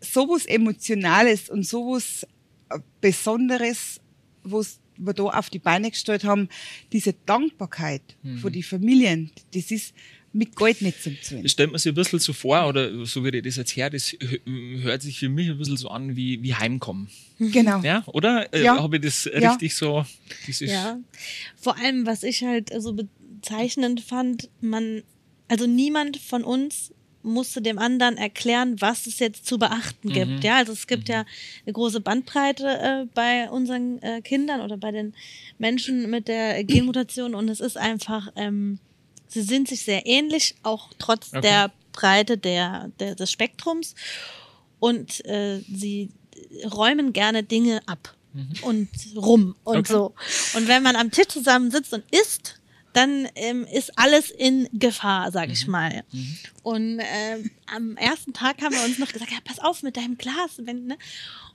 Sowas 0.00 0.44
Emotionales 0.46 1.48
und 1.48 1.64
sowas 1.64 2.26
Besonderes, 3.00 4.00
was 4.42 4.80
wir 4.96 5.12
da 5.12 5.24
auf 5.24 5.50
die 5.50 5.58
Beine 5.58 5.90
gestellt 5.90 6.24
haben, 6.24 6.48
diese 6.92 7.12
Dankbarkeit 7.26 8.02
von 8.40 8.52
den 8.52 8.62
Familien, 8.62 9.30
das 9.52 9.70
ist 9.70 9.94
mit 10.34 10.54
Gold 10.56 10.82
nicht 10.82 11.02
zum 11.02 11.16
Zahlen. 11.22 11.42
Das 11.44 11.52
stellt 11.52 11.70
man 11.70 11.78
sich 11.78 11.90
ein 11.92 11.94
bisschen 11.94 12.18
so 12.18 12.32
vor, 12.32 12.66
oder 12.68 13.06
so 13.06 13.24
wie 13.24 13.28
ich 13.28 13.42
das 13.42 13.56
jetzt 13.56 13.74
her, 13.76 13.88
das 13.88 14.08
hö- 14.12 14.82
hört 14.82 15.00
sich 15.00 15.18
für 15.20 15.28
mich 15.28 15.48
ein 15.48 15.56
bisschen 15.56 15.76
so 15.76 15.88
an 15.88 16.16
wie, 16.16 16.42
wie 16.42 16.54
Heimkommen. 16.54 17.08
Genau. 17.38 17.80
Ja, 17.82 18.02
oder? 18.08 18.52
Äh, 18.52 18.64
Ja. 18.64 18.82
Habe 18.82 18.96
ich 18.96 19.02
das 19.02 19.24
Ja. 19.24 19.52
richtig 19.52 19.74
so? 19.74 20.04
Ja. 20.60 20.98
Vor 21.56 21.76
allem, 21.78 22.04
was 22.04 22.22
ich 22.22 22.42
halt 22.44 22.70
so 22.78 22.94
bezeichnend 22.94 24.00
fand, 24.00 24.50
man, 24.60 25.02
also 25.48 25.66
niemand 25.66 26.16
von 26.18 26.42
uns 26.44 26.92
musste 27.22 27.62
dem 27.62 27.78
anderen 27.78 28.18
erklären, 28.18 28.76
was 28.80 29.06
es 29.06 29.18
jetzt 29.18 29.46
zu 29.46 29.58
beachten 29.58 30.10
gibt. 30.12 30.44
Ja, 30.44 30.56
also 30.56 30.72
es 30.72 30.86
gibt 30.86 31.08
ja 31.08 31.24
eine 31.64 31.72
große 31.72 32.00
Bandbreite 32.00 32.66
äh, 32.66 33.06
bei 33.14 33.48
unseren 33.48 33.98
äh, 34.02 34.20
Kindern 34.20 34.60
oder 34.60 34.76
bei 34.76 34.90
den 34.92 35.14
Menschen 35.58 36.10
mit 36.10 36.28
der 36.28 36.62
Genmutation 36.64 37.34
und 37.34 37.48
es 37.48 37.60
ist 37.60 37.78
einfach, 37.78 38.30
ähm, 38.36 38.78
sie 39.34 39.42
sind 39.42 39.68
sich 39.68 39.82
sehr 39.82 40.06
ähnlich, 40.06 40.54
auch 40.62 40.90
trotz 40.98 41.28
Okay. 41.28 41.40
der 41.42 41.70
Breite 41.92 42.38
der, 42.38 42.90
der, 42.98 43.14
des 43.14 43.30
Spektrums 43.30 43.94
und 44.80 45.24
äh, 45.26 45.60
sie 45.72 46.10
räumen 46.64 47.12
gerne 47.12 47.42
Dinge 47.42 47.82
ab 47.86 48.14
und 48.62 48.88
rum 49.14 49.54
und 49.64 49.76
Okay. 49.78 49.92
so. 49.92 50.14
Und 50.54 50.66
wenn 50.66 50.82
man 50.82 50.96
am 50.96 51.10
Tisch 51.10 51.28
zusammen 51.28 51.70
sitzt 51.70 51.92
und 51.92 52.04
isst, 52.10 52.58
dann 52.92 53.28
ähm, 53.34 53.66
ist 53.72 53.96
alles 53.98 54.30
in 54.30 54.68
Gefahr, 54.72 55.32
sag 55.32 55.50
ich 55.50 55.66
mal. 55.66 56.04
Und 56.62 57.00
ähm, 57.00 57.50
am 57.66 57.96
ersten 57.96 58.32
Tag 58.32 58.62
haben 58.62 58.74
wir 58.74 58.84
uns 58.84 58.98
noch 58.98 59.12
gesagt, 59.12 59.32
ja, 59.32 59.38
pass 59.44 59.58
auf 59.58 59.82
mit 59.82 59.96
deinem 59.96 60.16
Glas. 60.16 60.52
Wenn, 60.58 60.86
ne? 60.86 60.96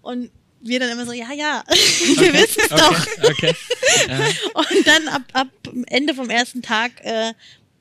Und 0.02 0.32
wir 0.62 0.80
dann 0.82 0.90
immer 0.90 1.06
so, 1.06 1.14
ja, 1.14 1.32
ja, 1.32 1.64
wir 1.70 2.34
wissen 2.34 2.62
es 2.62 2.70
doch. 2.70 3.08
Okay. 3.30 3.56
okay. 4.04 4.36
Und 4.54 4.88
dann 4.88 5.08
ab, 5.08 5.22
ab 5.34 5.48
Ende 5.88 6.14
vom 6.14 6.30
ersten 6.30 6.62
Tag 6.62 6.92
äh, 7.04 7.34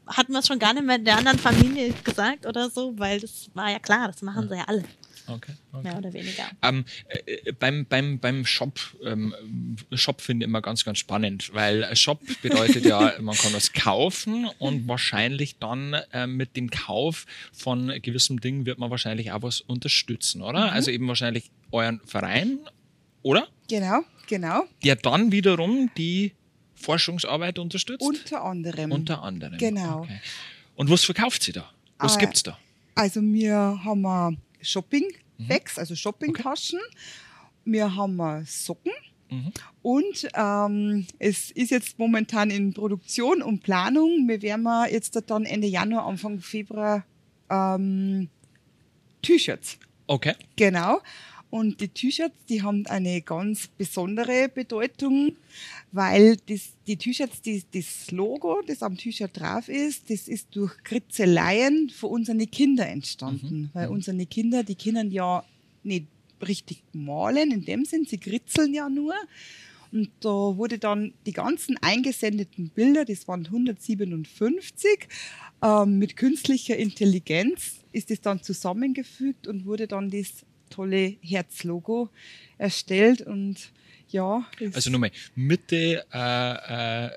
hatten 0.08 0.32
wir 0.32 0.40
es 0.40 0.46
schon 0.46 0.58
gar 0.58 0.74
nicht 0.74 0.84
mehr 0.84 0.98
der 0.98 1.18
anderen 1.18 1.38
Familie 1.38 1.92
gesagt 2.04 2.46
oder 2.46 2.70
so, 2.70 2.98
weil 2.98 3.20
das 3.20 3.50
war 3.54 3.70
ja 3.70 3.78
klar, 3.78 4.08
das 4.08 4.22
machen 4.22 4.48
sie 4.48 4.56
ja 4.56 4.64
alle, 4.66 4.84
okay. 5.26 5.52
okay. 5.72 5.82
mehr 5.82 5.98
oder 5.98 6.12
weniger. 6.12 6.44
Ähm, 6.62 6.84
äh, 7.08 7.52
beim, 7.52 7.86
beim, 7.86 8.18
beim 8.18 8.44
Shop, 8.44 8.78
ähm, 9.04 9.34
Shop 9.92 10.20
finde 10.20 10.44
ich 10.44 10.48
immer 10.48 10.62
ganz, 10.62 10.84
ganz 10.84 10.98
spannend, 10.98 11.52
weil 11.52 11.94
Shop 11.96 12.20
bedeutet 12.42 12.84
ja, 12.84 13.14
man 13.20 13.36
kann 13.36 13.52
was 13.52 13.72
kaufen 13.72 14.48
und 14.58 14.88
wahrscheinlich 14.88 15.58
dann 15.58 15.96
ähm, 16.12 16.36
mit 16.36 16.56
dem 16.56 16.70
Kauf 16.70 17.26
von 17.52 17.92
gewissem 18.02 18.40
Ding 18.40 18.66
wird 18.66 18.78
man 18.78 18.90
wahrscheinlich 18.90 19.32
auch 19.32 19.42
was 19.42 19.60
unterstützen, 19.60 20.42
oder? 20.42 20.72
Also 20.72 20.90
eben 20.90 21.06
wahrscheinlich 21.08 21.50
euren 21.70 22.00
Verein, 22.04 22.58
oder? 23.22 23.48
Genau, 23.68 24.00
genau. 24.26 24.64
Der 24.82 24.96
dann 24.96 25.32
wiederum 25.32 25.90
die 25.96 26.32
Forschungsarbeit 26.80 27.58
unterstützt? 27.58 28.02
Unter 28.02 28.44
anderem. 28.44 28.92
Unter 28.92 29.22
anderem. 29.22 29.58
Genau. 29.58 30.00
Okay. 30.02 30.20
Und 30.76 30.90
was 30.90 31.04
verkauft 31.04 31.42
sie 31.42 31.52
da? 31.52 31.68
Was 31.98 32.16
Ah, 32.16 32.20
gibt's 32.20 32.42
da? 32.42 32.58
Also 32.94 33.20
wir 33.22 33.54
haben 33.84 34.04
äh, 34.04 34.64
Shopping-Bags, 34.64 35.78
also 35.78 35.94
Shoppingtaschen. 35.94 36.80
Wir 37.64 37.94
haben 37.94 38.18
äh, 38.20 38.44
Socken. 38.44 38.92
Mhm. 39.30 39.52
Und 39.82 40.28
ähm, 40.34 41.06
es 41.18 41.50
ist 41.50 41.70
jetzt 41.70 41.98
momentan 41.98 42.50
in 42.50 42.72
Produktion 42.72 43.42
und 43.42 43.62
Planung. 43.62 44.26
Wir 44.26 44.40
werden 44.42 44.62
wir 44.62 44.90
jetzt 44.90 45.20
dann 45.26 45.44
Ende 45.44 45.66
Januar, 45.66 46.06
Anfang 46.06 46.40
Februar 46.40 47.04
ähm, 47.50 48.28
T-Shirts. 49.22 49.78
Okay. 50.06 50.34
Genau. 50.56 51.00
Und 51.50 51.80
die 51.80 51.88
T-Shirts, 51.88 52.44
die 52.48 52.62
haben 52.62 52.86
eine 52.86 53.22
ganz 53.22 53.68
besondere 53.68 54.50
Bedeutung, 54.50 55.36
weil 55.92 56.36
das, 56.46 56.72
die 56.86 56.96
T-Shirts, 56.96 57.40
das 57.72 58.10
Logo, 58.10 58.60
das 58.66 58.82
am 58.82 58.98
T-Shirt 58.98 59.30
drauf 59.32 59.68
ist, 59.68 60.10
das 60.10 60.28
ist 60.28 60.48
durch 60.54 60.76
Kritzeleien 60.84 61.88
von 61.88 62.10
unseren 62.10 62.50
Kindern 62.50 62.88
entstanden. 62.88 63.70
Weil 63.72 63.88
unsere 63.88 64.26
Kinder, 64.26 64.62
die 64.62 64.74
können 64.74 65.10
ja 65.10 65.42
nicht 65.84 66.06
richtig 66.46 66.82
malen, 66.92 67.50
in 67.50 67.64
dem 67.64 67.84
Sinn, 67.86 68.04
sie 68.04 68.18
kritzeln 68.18 68.74
ja 68.74 68.90
nur. 68.90 69.14
Und 69.90 70.10
da 70.20 70.28
wurde 70.28 70.78
dann 70.78 71.14
die 71.24 71.32
ganzen 71.32 71.78
eingesendeten 71.78 72.68
Bilder, 72.68 73.06
das 73.06 73.26
waren 73.26 73.46
157, 73.46 75.08
ähm, 75.62 75.98
mit 75.98 76.16
künstlicher 76.16 76.76
Intelligenz 76.76 77.78
ist 77.90 78.10
es 78.10 78.20
dann 78.20 78.42
zusammengefügt 78.42 79.46
und 79.46 79.64
wurde 79.64 79.88
dann 79.88 80.10
das 80.10 80.44
tolle 80.68 81.16
Herzlogo 81.22 82.10
erstellt. 82.58 83.22
Und 83.22 83.56
ja, 84.10 84.44
Also 84.72 84.90
nochmal, 84.90 85.10
Mitte, 85.34 86.04
äh, 86.12 87.06
äh, 87.06 87.10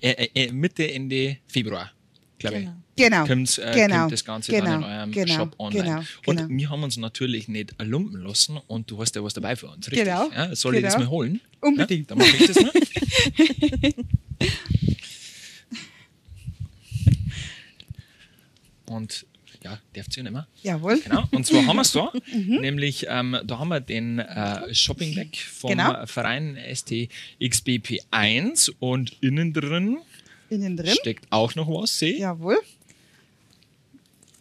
äh, 0.00 0.28
äh, 0.34 0.52
Mitte, 0.52 0.90
Ende 0.92 1.38
Februar, 1.46 1.90
glaube 2.38 2.58
Genau. 2.60 2.72
ich. 2.96 3.04
genau, 3.04 3.26
Kommt, 3.26 3.58
äh, 3.58 3.72
genau, 3.74 3.98
kommt 4.00 4.12
das 4.12 4.24
Ganze 4.24 4.52
genau, 4.52 4.64
dann 4.66 4.82
in 4.82 4.88
eurem 4.88 5.12
genau, 5.12 5.34
Shop 5.34 5.54
online. 5.58 5.84
genau, 5.84 6.02
und 6.26 6.36
genau. 6.36 6.48
wir 6.50 6.70
haben 6.70 6.82
uns 6.82 6.96
natürlich 6.98 7.48
nicht 7.48 7.74
lumpen 7.82 8.22
lassen 8.22 8.58
und 8.66 8.90
du 8.90 9.00
hast 9.00 9.16
ja 9.16 9.24
was 9.24 9.32
dabei 9.34 9.56
für 9.56 9.68
uns, 9.68 9.86
richtig? 9.90 10.04
Genau, 10.04 10.30
Ja, 10.30 10.54
soll 10.54 10.76
ich 10.76 10.82
das 10.82 10.94
genau. 10.94 11.06
mal 11.06 11.10
holen? 11.10 11.40
Unbedingt. 11.60 12.10
Ja, 12.10 12.16
dann 12.16 12.26
mache 12.26 12.36
ich 12.36 12.46
das 12.46 12.62
mal. 12.62 12.72
und 18.86 19.26
ja, 19.66 19.78
ja 19.94 20.22
nicht 20.22 20.32
mehr. 20.32 20.46
jawohl. 20.62 21.00
Genau, 21.00 21.24
und 21.32 21.46
zwar 21.46 21.66
haben 21.66 21.76
wir 21.76 21.82
es 21.82 21.92
da, 21.92 22.10
nämlich 22.32 23.06
ähm, 23.08 23.36
da 23.44 23.58
haben 23.58 23.68
wir 23.68 23.80
den 23.80 24.18
äh, 24.18 24.74
Shopping 24.74 25.14
Bag 25.14 25.36
vom 25.36 25.70
Genau. 25.70 26.06
Verein 26.06 26.56
STXBP1 26.58 28.72
und 28.78 29.16
innen 29.20 29.52
drin 29.52 29.98
Innen 30.50 30.76
drin. 30.76 30.94
steckt 31.00 31.26
auch 31.30 31.54
noch 31.54 31.68
was, 31.68 31.98
sehe 31.98 32.12
ich. 32.14 32.18
Jawohl. 32.20 32.58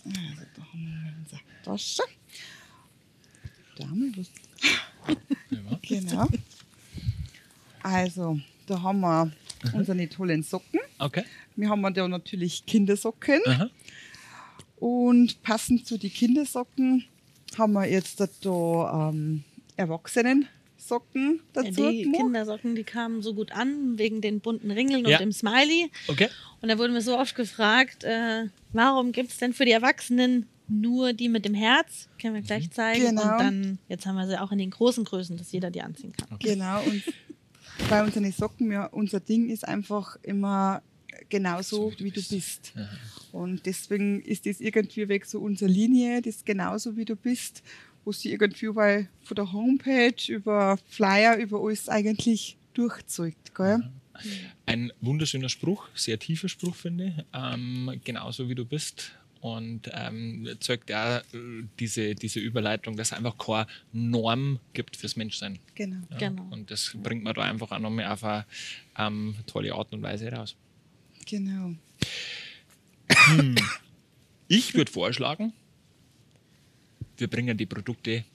Also, 0.05 0.17
da 0.55 0.61
haben 0.71 0.85
wir 0.85 1.13
unsere 1.19 1.41
Tasche. 1.63 2.03
Da 3.77 3.83
haben 3.89 4.13
wir 4.13 4.17
was. 4.17 4.27
Genau. 5.87 6.27
Also, 7.83 8.39
da 8.65 8.81
haben 8.81 9.01
wir 9.01 9.31
unsere 9.73 10.09
tollen 10.09 10.41
Socken. 10.43 10.79
Okay. 10.97 11.23
Wir 11.55 11.69
haben 11.69 11.93
da 11.93 12.07
natürlich 12.07 12.65
Kindersocken. 12.65 13.39
Aha. 13.45 13.69
Und 14.77 15.41
passend 15.43 15.87
zu 15.87 15.97
den 15.97 16.11
Kindersocken 16.11 17.05
haben 17.57 17.73
wir 17.73 17.85
jetzt 17.89 18.19
da 18.19 19.09
ähm, 19.09 19.43
Erwachsenen-Socken 19.77 21.39
dazu. 21.53 21.89
die 21.91 22.03
gemacht. 22.03 22.21
Kindersocken, 22.21 22.75
die 22.75 22.83
kamen 22.83 23.21
so 23.21 23.33
gut 23.33 23.51
an, 23.51 23.97
wegen 23.97 24.21
den 24.21 24.39
bunten 24.41 24.71
Ringeln 24.71 25.05
Ja. 25.05 25.17
und 25.17 25.21
dem 25.25 25.31
Smiley. 25.31 25.89
Okay. 26.07 26.29
Und 26.61 26.69
da 26.69 26.77
wurden 26.77 26.93
wir 26.93 27.01
so 27.01 27.17
oft 27.17 27.35
gefragt, 27.35 28.03
äh, 28.03 28.47
warum 28.73 29.11
gibt 29.11 29.31
es 29.31 29.37
denn 29.37 29.53
für 29.53 29.65
die 29.65 29.71
Erwachsenen 29.71 30.47
nur 30.67 31.13
die 31.13 31.29
mit 31.29 31.45
dem 31.45 31.53
Herz? 31.53 32.07
Können 32.19 32.33
wir 32.35 32.41
gleich 32.41 32.71
zeigen. 32.71 33.05
Genau. 33.05 33.21
Und 33.21 33.39
dann, 33.39 33.79
jetzt 33.87 34.05
haben 34.05 34.15
wir 34.15 34.27
sie 34.27 34.39
auch 34.41 34.51
in 34.51 34.57
den 34.57 34.71
großen 34.71 35.03
Größen, 35.05 35.37
dass 35.37 35.51
jeder 35.51 35.71
die 35.71 35.81
anziehen 35.81 36.13
kann. 36.13 36.37
Genau, 36.39 36.81
und 36.83 37.03
bei 37.89 38.03
unseren 38.03 38.31
Socken, 38.31 38.71
ja, 38.71 38.85
unser 38.87 39.19
Ding 39.19 39.49
ist 39.49 39.67
einfach 39.67 40.17
immer 40.23 40.81
genauso, 41.29 41.93
wie 41.97 42.11
du 42.11 42.21
bist. 42.21 42.73
Und 43.31 43.65
deswegen 43.65 44.21
ist 44.21 44.45
das 44.45 44.61
irgendwie 44.61 45.07
weg 45.07 45.25
so 45.25 45.39
unsere 45.39 45.69
Linie, 45.69 46.21
das 46.21 46.37
ist 46.37 46.45
genauso, 46.45 46.95
wie 46.95 47.05
du 47.05 47.15
bist, 47.15 47.63
wo 48.05 48.11
sie 48.11 48.31
irgendwie 48.31 48.69
bei, 48.69 49.09
von 49.23 49.35
der 49.35 49.51
Homepage 49.51 50.31
über 50.31 50.77
Flyer, 50.89 51.37
über 51.37 51.61
alles 51.61 51.89
eigentlich 51.89 52.57
durchzeugt. 52.73 53.53
Gell? 53.55 53.89
Ein 54.65 54.91
wunderschöner 55.01 55.49
Spruch, 55.49 55.89
sehr 55.95 56.19
tiefer 56.19 56.47
Spruch, 56.47 56.75
finde 56.75 57.07
ich. 57.07 57.25
Ähm, 57.33 57.99
genauso 58.03 58.47
wie 58.47 58.55
du 58.55 58.65
bist. 58.65 59.11
Und 59.41 59.91
ähm, 59.93 60.49
zeigt 60.59 60.89
ja 60.89 61.19
äh, 61.19 61.23
diese, 61.79 62.15
diese 62.15 62.39
Überleitung, 62.39 62.97
dass 62.97 63.11
es 63.11 63.13
einfach 63.17 63.37
keine 63.37 63.67
Norm 63.93 64.59
gibt 64.73 64.97
fürs 64.97 65.15
Menschsein. 65.17 65.59
Genau. 65.75 66.01
Ja? 66.09 66.17
Genau. 66.17 66.47
Und 66.49 66.71
das 66.71 66.95
bringt 67.03 67.23
man 67.23 67.35
da 67.35 67.43
einfach 67.43 67.69
auch 67.69 67.79
nochmal 67.79 68.07
auf 68.07 68.23
eine 68.23 68.45
ähm, 68.97 69.35
tolle 69.45 69.75
Art 69.75 69.93
und 69.93 70.01
Weise 70.01 70.31
raus. 70.31 70.55
Genau. 71.25 71.75
Ich 74.47 74.75
würde 74.75 74.91
vorschlagen, 74.91 75.53
wir 77.17 77.27
bringen 77.27 77.57
die 77.57 77.65
Produkte 77.65 78.25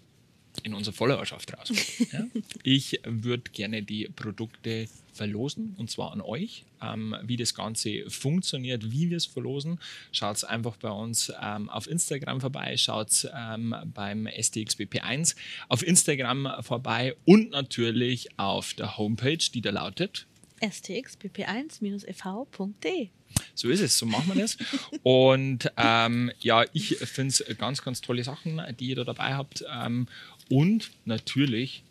in 0.65 0.75
unsere 0.75 0.95
Followerschaft 0.95 1.57
raus. 1.57 1.71
Ja? 2.13 2.27
Ich 2.63 3.01
würde 3.05 3.51
gerne 3.53 3.83
die 3.83 4.09
Produkte 4.09 4.89
verlosen 5.13 5.75
und 5.79 5.91
zwar 5.91 6.13
an 6.13 6.21
euch. 6.21 6.65
Ähm, 6.83 7.15
wie 7.23 7.37
das 7.37 7.55
Ganze 7.55 8.09
funktioniert, 8.09 8.91
wie 8.91 9.11
wir 9.11 9.19
es 9.19 9.27
verlosen, 9.27 9.79
schaut 10.13 10.45
einfach 10.45 10.77
bei 10.77 10.91
uns 10.91 11.33
ähm, 11.41 11.69
auf 11.69 11.89
Instagram 11.89 12.41
vorbei, 12.41 12.77
schaut 12.77 13.29
ähm, 13.37 13.75
beim 13.95 14.27
STXBP1 14.27 15.37
auf 15.69 15.87
Instagram 15.87 16.49
vorbei 16.61 17.15
und 17.25 17.51
natürlich 17.51 18.39
auf 18.39 18.75
der 18.75 18.97
Homepage, 18.97 19.37
die 19.37 19.61
da 19.61 19.71
lautet 19.71 20.27
stxpp1-ev.de. 20.63 23.09
So 23.55 23.69
ist 23.69 23.81
es, 23.81 23.99
so 23.99 24.07
machen 24.07 24.35
wir 24.35 24.43
das. 24.43 24.57
Und 25.03 25.71
ähm, 25.77 26.33
ja, 26.41 26.65
ich 26.73 26.97
finde 26.99 27.29
es 27.29 27.45
ganz, 27.59 27.83
ganz 27.83 28.01
tolle 28.01 28.25
Sachen, 28.25 28.61
die 28.79 28.89
ihr 28.89 28.97
da 28.97 29.05
dabei 29.05 29.35
habt. 29.35 29.65
Ähm, 29.73 30.09
und 30.49 30.91
natürlich 31.05 31.85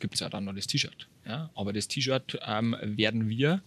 gibt 0.00 0.14
es 0.14 0.20
ja 0.20 0.28
dann 0.28 0.44
noch 0.44 0.54
das 0.54 0.66
T-Shirt. 0.66 1.06
Ja? 1.26 1.50
Aber 1.54 1.72
das 1.72 1.88
T-Shirt 1.88 2.38
ähm, 2.44 2.76
werden 2.82 3.28
wir. 3.28 3.62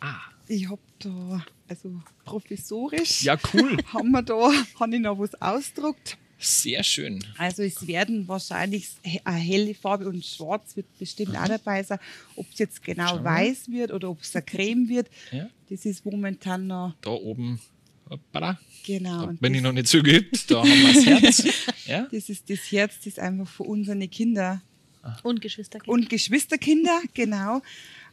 Ah, 0.00 0.20
Ich 0.48 0.68
habe 0.68 0.80
da, 0.98 1.44
also 1.68 2.02
professorisch, 2.24 3.22
ja, 3.22 3.36
cool. 3.52 3.76
haben 3.92 4.10
wir 4.10 4.22
da, 4.22 4.50
habe 4.80 4.94
ich 4.94 5.00
noch 5.00 5.18
was 5.18 5.40
ausgedruckt. 5.40 6.18
Sehr 6.38 6.84
schön. 6.84 7.24
Also 7.36 7.62
es 7.64 7.86
werden 7.86 8.28
wahrscheinlich 8.28 8.88
he- 9.02 9.20
eine 9.24 9.38
helle 9.38 9.74
Farbe 9.74 10.08
und 10.08 10.24
schwarz 10.24 10.76
wird 10.76 10.86
bestimmt 10.98 11.36
auch 11.36 11.48
dabei 11.48 11.82
sein. 11.82 11.98
Ob 12.36 12.46
es 12.52 12.58
jetzt 12.60 12.82
genau 12.84 13.22
weiß 13.24 13.68
wird 13.70 13.92
oder 13.92 14.08
ob 14.10 14.20
es 14.22 14.34
eine 14.36 14.44
Creme 14.44 14.88
wird, 14.88 15.08
Ja. 15.32 15.48
das 15.68 15.84
ist 15.84 16.04
momentan 16.06 16.66
noch 16.68 16.94
Da 17.00 17.10
oben. 17.10 17.58
Hoppala. 18.08 18.58
genau. 18.86 19.26
Bin 19.40 19.52
ich 19.54 19.60
noch 19.62 19.72
nicht 19.72 19.88
so 19.88 20.02
geübt. 20.02 20.50
Da 20.50 20.60
haben 20.60 20.68
wir 20.70 20.94
das 20.94 21.06
Herz. 21.44 21.44
Ja? 21.86 22.06
das 22.10 22.28
ist 22.30 22.48
das 22.48 22.60
Herz, 22.72 22.94
das 23.04 23.18
einfach 23.18 23.48
für 23.48 23.64
unsere 23.64 24.06
Kinder 24.08 24.62
Und 25.24 25.40
Geschwisterkinder. 25.40 25.92
und 25.92 26.08
Geschwisterkinder 26.08 27.00
genau 27.14 27.58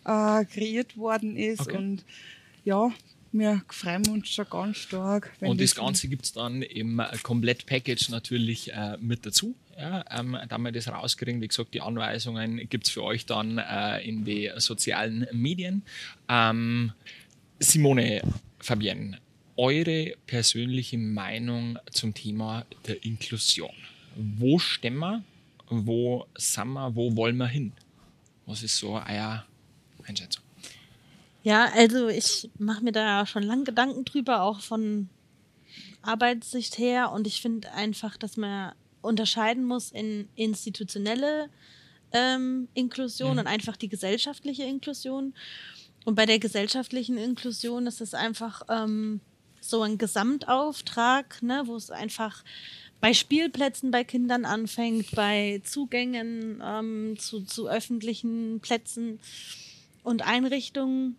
äh, 0.04 0.44
kreiert 0.46 0.98
worden 0.98 1.38
ist. 1.38 1.62
Okay. 1.62 1.78
Und 1.78 2.04
ja, 2.66 2.92
wir 3.38 3.62
freuen 3.70 4.08
uns 4.08 4.30
schon 4.30 4.46
ganz 4.50 4.78
stark. 4.78 5.32
Und 5.42 5.60
das 5.60 5.76
Ganze 5.76 6.08
gibt 6.08 6.26
es 6.26 6.34
dann 6.34 6.62
im 6.62 7.02
Komplett-Package 7.24 8.10
natürlich 8.10 8.72
äh, 8.72 8.98
mit 9.00 9.26
dazu. 9.26 9.56
Ja, 9.78 10.06
ähm, 10.10 10.38
da 10.48 10.58
wir 10.58 10.72
das 10.72 10.88
rauskriegen, 10.88 11.42
wie 11.42 11.48
gesagt, 11.50 11.74
die 11.74 11.82
Anweisungen 11.82 12.70
gibt 12.70 12.88
es 12.88 12.92
für 12.92 13.04
euch 13.04 13.26
dann 13.26 13.58
äh, 13.58 14.00
in 14.08 14.24
die 14.24 14.50
sozialen 14.56 15.28
Medien. 15.34 15.84
Ähm, 16.30 16.94
Simone, 17.60 18.22
Fabienne, 18.60 19.20
eure 19.58 20.16
persönliche 20.28 20.98
Meinung 20.98 21.78
zum 21.92 22.14
Thema 22.14 22.66
der 22.88 23.04
Inklusion. 23.04 23.74
Wo 24.16 24.60
stehen 24.60 24.98
wir? 24.98 25.24
Wo 25.70 26.26
sind 26.38 26.70
wir? 26.70 26.96
Wo 26.96 27.16
wollen 27.16 27.38
wir 27.38 27.48
hin? 27.48 27.74
Was 28.46 28.64
ist 28.64 28.78
so 28.78 28.96
euer 28.96 29.46
Einschätzung? 30.06 30.45
Ja, 31.46 31.70
also 31.76 32.08
ich 32.08 32.50
mache 32.58 32.84
mir 32.84 32.92
da 32.92 33.28
schon 33.28 33.44
lange 33.44 33.66
Gedanken 33.66 34.04
drüber, 34.04 34.42
auch 34.42 34.62
von 34.62 35.10
Arbeitssicht 36.02 36.80
her. 36.80 37.12
Und 37.12 37.28
ich 37.28 37.40
finde 37.40 37.72
einfach, 37.72 38.18
dass 38.18 38.36
man 38.36 38.74
unterscheiden 39.04 39.64
muss 39.64 39.92
in 39.92 40.28
institutionelle 40.34 41.52
ähm, 42.14 42.68
Inklusion 42.74 43.38
und 43.38 43.46
einfach 43.46 43.78
die 43.78 43.90
gesellschaftliche 43.90 44.64
Inklusion. 44.64 45.36
Und 46.04 46.16
bei 46.16 46.26
der 46.26 46.40
gesellschaftlichen 46.40 47.20
Inklusion 47.20 47.86
ist 47.86 48.02
es 48.02 48.16
einfach 48.16 48.64
ähm, 48.68 49.22
so 49.62 49.84
ein 49.84 50.00
Gesamtauftrag, 50.00 51.44
ne, 51.44 51.62
wo 51.66 51.76
es 51.76 51.92
einfach 51.92 52.44
bei 53.02 53.14
Spielplätzen 53.14 53.92
bei 53.92 54.04
Kindern 54.04 54.46
anfängt, 54.46 55.12
bei 55.12 55.62
Zugängen 55.64 56.64
ähm, 56.66 57.18
zu, 57.20 57.42
zu 57.42 57.68
öffentlichen 57.68 58.62
Plätzen 58.62 59.20
und 60.02 60.26
Einrichtungen, 60.26 61.18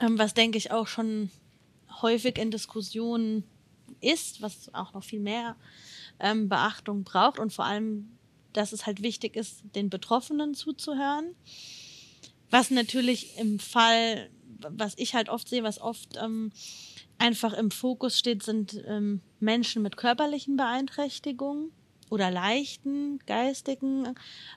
was 0.00 0.34
denke 0.34 0.58
ich 0.58 0.70
auch 0.70 0.86
schon 0.86 1.30
häufig 2.02 2.38
in 2.38 2.50
Diskussionen 2.50 3.44
ist, 4.00 4.42
was 4.42 4.72
auch 4.74 4.92
noch 4.92 5.04
viel 5.04 5.20
mehr 5.20 5.56
ähm, 6.20 6.48
Beachtung 6.48 7.04
braucht 7.04 7.38
und 7.38 7.52
vor 7.52 7.64
allem, 7.64 8.16
dass 8.52 8.72
es 8.72 8.86
halt 8.86 9.02
wichtig 9.02 9.36
ist, 9.36 9.62
den 9.74 9.90
Betroffenen 9.90 10.54
zuzuhören. 10.54 11.34
Was 12.50 12.70
natürlich 12.70 13.38
im 13.38 13.58
Fall, 13.58 14.30
was 14.58 14.94
ich 14.96 15.14
halt 15.14 15.28
oft 15.28 15.48
sehe, 15.48 15.62
was 15.62 15.80
oft 15.80 16.16
ähm, 16.22 16.52
einfach 17.18 17.52
im 17.54 17.70
Fokus 17.70 18.18
steht, 18.18 18.42
sind 18.42 18.82
ähm, 18.86 19.20
Menschen 19.40 19.82
mit 19.82 19.96
körperlichen 19.96 20.56
Beeinträchtigungen 20.56 21.72
oder 22.10 22.30
leichten 22.30 23.18
geistigen 23.26 24.14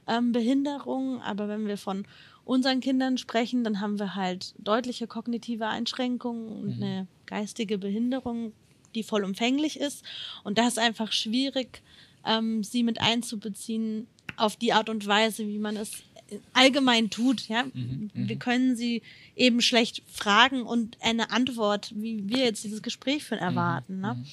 ähm, 0.08 0.32
Behinderungen. 0.32 1.22
Aber 1.22 1.48
wenn 1.48 1.68
wir 1.68 1.78
von 1.78 2.06
unseren 2.46 2.80
Kindern 2.80 3.18
sprechen, 3.18 3.64
dann 3.64 3.80
haben 3.80 4.00
wir 4.00 4.16
halt 4.16 4.54
deutliche 4.58 5.08
kognitive 5.08 5.68
Einschränkungen 5.68 6.48
und 6.48 6.84
eine 6.84 7.08
geistige 7.26 7.78
Behinderung, 7.78 8.54
die 8.96 9.04
vollumfänglich 9.04 9.80
ist. 9.80 10.04
Und 10.44 10.58
da 10.58 10.68
ist 10.68 10.80
einfach 10.80 11.12
schwierig, 11.12 11.82
ähm, 12.26 12.64
sie 12.64 12.84
mit 12.84 13.02
einzubeziehen 13.02 14.08
auf 14.38 14.56
die 14.56 14.74
Art 14.74 14.90
und 14.90 15.06
Weise, 15.06 15.48
wie 15.48 15.60
man 15.60 15.78
es 15.78 16.04
allgemein 16.54 17.10
tut. 17.10 17.48
Ja? 17.48 17.66
Wir 18.14 18.36
können 18.36 18.76
sie 18.76 19.02
eben 19.36 19.62
schlecht 19.62 20.04
fragen 20.08 20.64
und 20.64 20.98
eine 21.02 21.32
Antwort, 21.32 21.92
wie 21.96 22.28
wir 22.30 22.46
jetzt 22.46 22.64
dieses 22.64 22.82
Gespräch 22.82 23.24
führen, 23.24 23.40
erwarten. 23.40 24.02
Ne? 24.02 24.24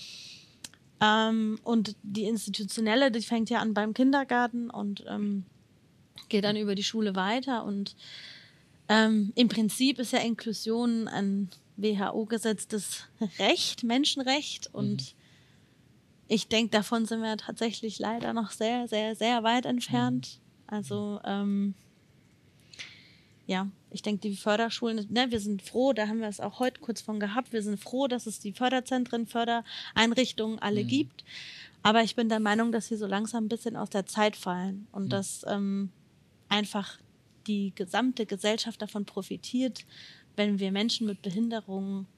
Ähm, 1.01 1.59
und 1.63 1.97
die 2.03 2.25
institutionelle, 2.25 3.11
die 3.11 3.21
fängt 3.21 3.51
ja 3.51 3.59
an 3.59 3.75
beim 3.75 3.95
Kindergarten 3.95 4.71
und 4.71 5.05
ähm, 5.09 5.45
geht 6.29 6.45
dann 6.45 6.57
über 6.57 6.75
die 6.75 6.85
Schule 6.85 7.15
weiter. 7.15 7.65
Und 7.65 7.97
ähm, 8.89 9.33
im 9.35 9.49
Prinzip 9.49 9.99
ist 9.99 10.13
ja 10.13 10.21
Inklusion 10.21 11.09
ein 11.09 11.51
WHO-gesetztes 11.77 13.09
Recht, 13.39 13.85
Menschenrecht. 13.85 14.73
Und 14.73 15.15
ich 16.29 16.49
denke, 16.49 16.71
davon 16.71 17.05
sind 17.07 17.21
wir 17.21 17.37
tatsächlich 17.37 17.99
leider 17.99 18.33
noch 18.33 18.51
sehr, 18.51 18.89
sehr, 18.89 19.15
sehr 19.15 19.43
weit 19.43 19.67
entfernt. 19.67 20.41
Also 20.67 21.21
ähm, 21.25 21.75
ja, 23.47 23.69
ich 23.91 24.03
denke, 24.03 24.29
die 24.29 24.37
Förderschulen, 24.37 25.07
ne, 25.11 25.31
wir 25.31 25.41
sind 25.41 25.63
froh, 25.63 25.93
da 25.93 26.09
haben 26.09 26.21
wir 26.21 26.29
es 26.29 26.41
auch 26.41 26.59
heute 26.59 26.81
kurz 26.81 27.01
von 27.01 27.21
gehabt, 27.21 27.53
wir 27.53 27.63
sind 27.63 27.79
froh, 27.79 28.09
dass 28.09 28.27
es 28.27 28.41
die 28.41 28.53
Förderzentren, 28.53 29.27
Fördereinrichtungen 29.27 30.59
alle 30.59 30.85
gibt. 30.85 31.25
Aber 31.83 32.03
ich 32.03 32.17
bin 32.17 32.29
der 32.29 32.41
Meinung, 32.41 32.73
dass 32.73 32.89
sie 32.89 32.97
so 32.97 33.07
langsam 33.07 33.45
ein 33.45 33.49
bisschen 33.49 33.77
aus 33.77 33.91
der 33.91 34.07
Zeit 34.07 34.35
fallen 34.35 34.89
und 34.91 35.13
dass 35.13 35.45
ähm, 35.49 35.91
einfach 36.49 36.99
die 37.47 37.73
gesamte 37.75 38.27
Gesellschaft 38.27 38.83
davon 38.83 39.05
profitiert, 39.05 39.87
wenn 40.35 40.59
wir 40.59 40.73
Menschen 40.73 41.07
mit 41.07 41.23
Behinderungen 41.23 42.09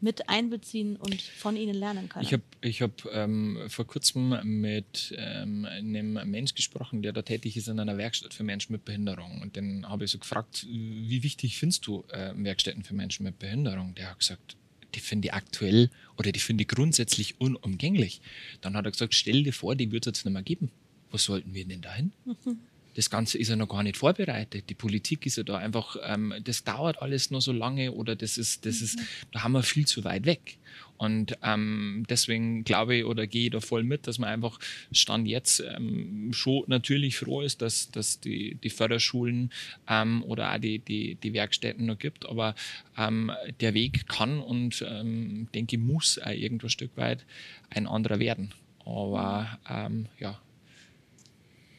mit 0.00 0.28
einbeziehen 0.28 0.96
und 0.96 1.20
von 1.20 1.56
ihnen 1.56 1.74
lernen 1.74 2.08
können. 2.08 2.24
Ich 2.24 2.32
habe 2.32 2.42
ich 2.60 2.82
hab, 2.82 3.04
ähm, 3.12 3.58
vor 3.68 3.86
kurzem 3.86 4.38
mit 4.60 5.14
ähm, 5.16 5.66
einem 5.66 6.14
Mensch 6.30 6.54
gesprochen, 6.54 7.02
der 7.02 7.12
da 7.12 7.22
tätig 7.22 7.56
ist 7.56 7.68
in 7.68 7.78
einer 7.78 7.98
Werkstatt 7.98 8.34
für 8.34 8.44
Menschen 8.44 8.72
mit 8.72 8.84
Behinderung. 8.84 9.42
Und 9.42 9.56
den 9.56 9.88
habe 9.88 10.04
ich 10.04 10.10
so 10.10 10.18
gefragt, 10.18 10.66
wie 10.68 11.22
wichtig 11.22 11.58
findest 11.58 11.86
du 11.86 12.04
äh, 12.08 12.32
Werkstätten 12.36 12.82
für 12.82 12.94
Menschen 12.94 13.24
mit 13.24 13.38
Behinderung? 13.38 13.94
Der 13.94 14.10
hat 14.10 14.18
gesagt, 14.18 14.56
die 14.94 15.00
finde 15.00 15.28
ich 15.28 15.34
aktuell 15.34 15.90
oder 16.16 16.32
die 16.32 16.40
finde 16.40 16.62
ich 16.62 16.68
grundsätzlich 16.68 17.40
unumgänglich. 17.40 18.20
Dann 18.60 18.76
hat 18.76 18.86
er 18.86 18.90
gesagt, 18.90 19.14
stell 19.14 19.42
dir 19.42 19.52
vor, 19.52 19.76
die 19.76 19.92
wird 19.92 20.06
es 20.06 20.10
jetzt 20.10 20.24
nicht 20.24 20.32
mehr 20.32 20.42
geben. 20.42 20.70
Wo 21.10 21.16
sollten 21.18 21.54
wir 21.54 21.64
denn 21.64 21.82
dahin? 21.82 22.12
Mhm 22.24 22.58
das 23.00 23.08
Ganze 23.08 23.38
ist 23.38 23.48
ja 23.48 23.56
noch 23.56 23.70
gar 23.70 23.82
nicht 23.82 23.96
vorbereitet. 23.96 24.68
Die 24.68 24.74
Politik 24.74 25.24
ist 25.24 25.38
ja 25.38 25.42
da 25.42 25.56
einfach, 25.56 25.96
ähm, 26.02 26.34
das 26.44 26.64
dauert 26.64 27.00
alles 27.00 27.30
noch 27.30 27.40
so 27.40 27.50
lange 27.50 27.92
oder 27.92 28.14
das 28.14 28.36
ist, 28.36 28.66
das 28.66 28.82
ist, 28.82 28.98
mhm. 28.98 29.04
da 29.32 29.42
haben 29.42 29.52
wir 29.52 29.62
viel 29.62 29.86
zu 29.86 30.04
weit 30.04 30.26
weg. 30.26 30.58
Und 30.98 31.38
ähm, 31.42 32.04
deswegen 32.10 32.62
glaube 32.62 32.96
ich 32.96 33.04
oder 33.06 33.26
gehe 33.26 33.44
ich 33.44 33.52
da 33.52 33.60
voll 33.60 33.84
mit, 33.84 34.06
dass 34.06 34.18
man 34.18 34.28
einfach 34.28 34.58
Stand 34.92 35.26
jetzt 35.28 35.60
ähm, 35.60 36.30
schon 36.34 36.64
natürlich 36.66 37.16
froh 37.16 37.40
ist, 37.40 37.62
dass, 37.62 37.90
dass 37.90 38.20
die, 38.20 38.56
die 38.56 38.68
Förderschulen 38.68 39.50
ähm, 39.88 40.22
oder 40.24 40.52
auch 40.52 40.58
die, 40.58 40.78
die, 40.78 41.14
die 41.14 41.32
Werkstätten 41.32 41.86
noch 41.86 41.98
gibt. 41.98 42.26
Aber 42.26 42.54
ähm, 42.98 43.32
der 43.60 43.72
Weg 43.72 44.08
kann 44.08 44.40
und 44.40 44.84
ähm, 44.86 45.48
denke 45.54 45.76
ich 45.76 45.82
muss 45.82 46.18
auch 46.18 46.32
irgendwo 46.32 46.66
ein 46.66 46.70
Stück 46.70 46.94
weit 46.98 47.24
ein 47.70 47.86
anderer 47.86 48.18
werden. 48.18 48.52
Aber 48.84 49.58
ähm, 49.70 50.04
ja, 50.18 50.38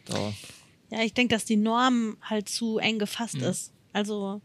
da 0.05 0.34
ja, 0.91 1.01
ich 1.04 1.13
denke, 1.13 1.34
dass 1.34 1.45
die 1.45 1.58
Norm 1.58 2.17
halt 2.21 2.49
zu 2.49 2.77
eng 2.77 2.99
gefasst 2.99 3.38
mhm. 3.38 3.45
ist. 3.45 3.71
Also, 3.93 4.41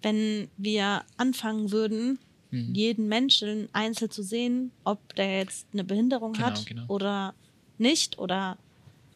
wenn 0.00 0.48
wir 0.56 1.04
anfangen 1.16 1.72
würden, 1.72 2.18
mhm. 2.52 2.72
jeden 2.72 3.08
Menschen 3.08 3.68
einzeln 3.72 4.10
zu 4.10 4.22
sehen, 4.22 4.70
ob 4.84 5.14
der 5.16 5.38
jetzt 5.38 5.66
eine 5.72 5.82
Behinderung 5.82 6.34
genau, 6.34 6.46
hat 6.46 6.66
genau. 6.66 6.84
oder 6.86 7.34
nicht 7.78 8.18
oder 8.18 8.56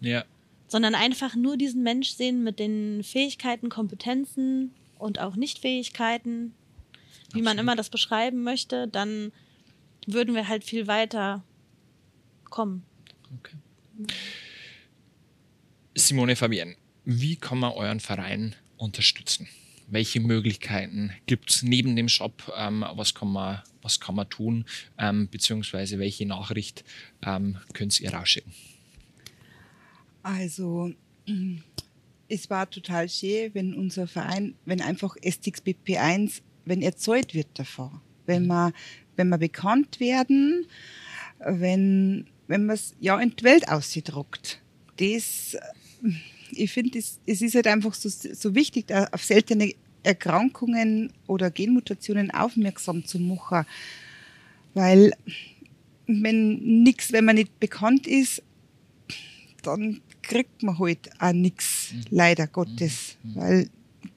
ja. 0.01 0.25
sondern 0.67 0.97
einfach 0.97 1.37
nur 1.37 1.57
diesen 1.57 1.85
Mensch 1.85 2.11
sehen 2.11 2.43
mit 2.43 2.59
den 2.59 3.05
Fähigkeiten, 3.05 3.69
Kompetenzen 3.69 4.75
und 4.99 5.21
auch 5.21 5.37
Nichtfähigkeiten, 5.37 6.53
wie 7.33 7.41
Absolut. 7.41 7.45
man 7.45 7.59
immer 7.59 7.77
das 7.77 7.91
beschreiben 7.91 8.43
möchte, 8.43 8.89
dann 8.89 9.31
würden 10.07 10.35
wir 10.35 10.49
halt 10.49 10.65
viel 10.65 10.89
weiter 10.89 11.45
kommen. 12.51 12.83
Okay. 13.39 13.57
Simone 15.99 16.37
Fabienne, 16.37 16.77
wie 17.05 17.35
kann 17.35 17.59
man 17.59 17.73
euren 17.73 17.99
Verein 17.99 18.55
unterstützen? 18.77 19.49
Welche 19.89 20.21
Möglichkeiten 20.21 21.11
gibt 21.27 21.51
es 21.51 21.63
neben 21.65 21.97
dem 21.97 22.09
Shop? 22.09 22.53
Ähm, 22.57 22.85
was, 22.95 23.15
kann 23.15 23.33
man, 23.33 23.63
was 23.83 23.99
kann 23.99 24.15
man 24.15 24.29
tun? 24.29 24.65
Ähm, 24.97 25.29
beziehungsweise 25.29 25.99
welche 25.99 26.25
Nachricht 26.25 26.85
ähm, 27.27 27.59
könnt 27.73 27.99
ihr 28.01 28.13
rausschicken? 28.15 28.53
Also, 30.23 30.93
es 32.29 32.49
war 32.49 32.71
total 32.71 33.09
schön, 33.09 33.53
wenn 33.55 33.75
unser 33.75 34.07
Verein, 34.07 34.55
wenn 34.67 34.81
einfach 34.81 35.17
STX 35.17 35.63
BP1, 35.63 36.43
wenn 36.65 36.81
erzeugt 36.81 37.35
wird 37.35 37.49
davor. 37.55 38.01
Wenn 38.27 38.47
wir, 38.47 38.73
wenn 39.17 39.31
wir 39.31 39.39
bekannt 39.39 39.99
werden, 39.99 40.67
wenn, 41.41 42.29
wenn 42.47 42.67
man 42.67 42.75
es 42.75 42.95
ja 43.01 43.19
in 43.19 43.35
die 43.35 43.43
Welt 43.43 43.69
ausgedruckt. 43.69 44.61
Das 44.99 45.57
ich 46.51 46.73
finde, 46.73 46.99
es, 46.99 47.21
es 47.27 47.43
ist 47.43 47.55
halt 47.55 47.67
einfach 47.67 47.95
so, 47.95 48.09
so 48.09 48.55
wichtig, 48.55 48.87
auf 49.13 49.23
seltene 49.23 49.75
Erkrankungen 50.03 51.13
oder 51.27 51.51
Genmutationen 51.51 52.31
aufmerksam 52.31 53.05
zu 53.05 53.19
machen. 53.19 53.67
Weil 54.75 55.13
wenn 56.07 56.83
nichts, 56.83 57.13
wenn 57.13 57.25
man 57.25 57.37
nicht 57.37 57.59
bekannt 57.61 58.07
ist, 58.07 58.43
dann 59.63 60.01
kriegt 60.23 60.63
man 60.63 60.79
halt 60.79 61.11
auch 61.19 61.33
nichts, 61.33 61.93
mhm. 61.93 62.03
leider 62.11 62.47
Gottes. 62.47 63.17
Mhm. 63.23 63.35
Weil, 63.35 63.71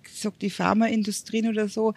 ich 0.05 0.19
sag, 0.19 0.37
die 0.39 0.49
Pharmaindustrien 0.49 1.47
oder 1.47 1.67
so, 1.67 1.93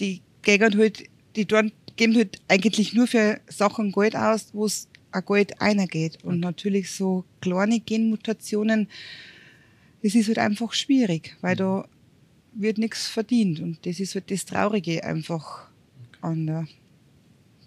die 0.00 0.20
gehen 0.42 0.76
halt, 0.76 1.04
die 1.36 1.46
geben 1.46 2.16
halt 2.16 2.40
eigentlich 2.48 2.92
nur 2.92 3.06
für 3.06 3.40
Sachen 3.48 3.92
Geld 3.92 4.16
aus, 4.16 4.48
wo 4.52 4.66
es 4.66 4.88
ein 5.12 5.24
Geld 5.24 5.60
eingeht. 5.60 6.24
Und 6.24 6.40
natürlich 6.40 6.90
so 6.92 7.24
kleine 7.40 7.80
Genmutationen, 7.80 8.88
das 10.02 10.14
ist 10.14 10.28
halt 10.28 10.38
einfach 10.38 10.72
schwierig, 10.72 11.36
weil 11.40 11.56
da 11.56 11.86
wird 12.52 12.78
nichts 12.78 13.08
verdient. 13.08 13.60
Und 13.60 13.84
das 13.86 14.00
ist 14.00 14.14
halt 14.14 14.30
das 14.30 14.44
Traurige 14.44 15.04
einfach 15.04 15.68
an 16.20 16.46
der. 16.46 16.66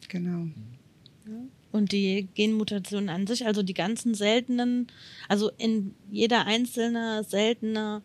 Genau. 0.10 0.48
Und 1.72 1.92
die 1.92 2.28
Genmutationen 2.36 3.10
an 3.10 3.26
sich, 3.26 3.46
also 3.48 3.64
die 3.64 3.74
ganzen 3.74 4.14
seltenen, 4.14 4.88
also 5.28 5.50
in 5.58 5.96
jeder 6.12 6.46
einzelne 6.46 7.24
seltene, 7.24 8.04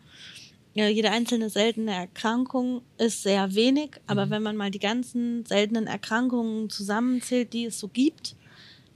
ja, 0.73 0.89
jede 0.89 1.11
einzelne 1.11 1.51
seltene 1.51 1.93
Erkrankung 1.93 2.83
ist 2.97 3.23
sehr 3.23 3.55
wenig, 3.55 3.91
aber 4.07 4.27
mhm. 4.27 4.31
wenn 4.31 4.43
man 4.43 4.57
mal 4.57 4.71
die 4.71 4.79
ganzen 4.79 5.45
seltenen 5.45 5.87
Erkrankungen 5.87 6.71
zusammenzählt, 6.71 7.53
die 7.53 7.67
es 7.67 7.79
so 7.79 7.89
gibt, 7.89 8.37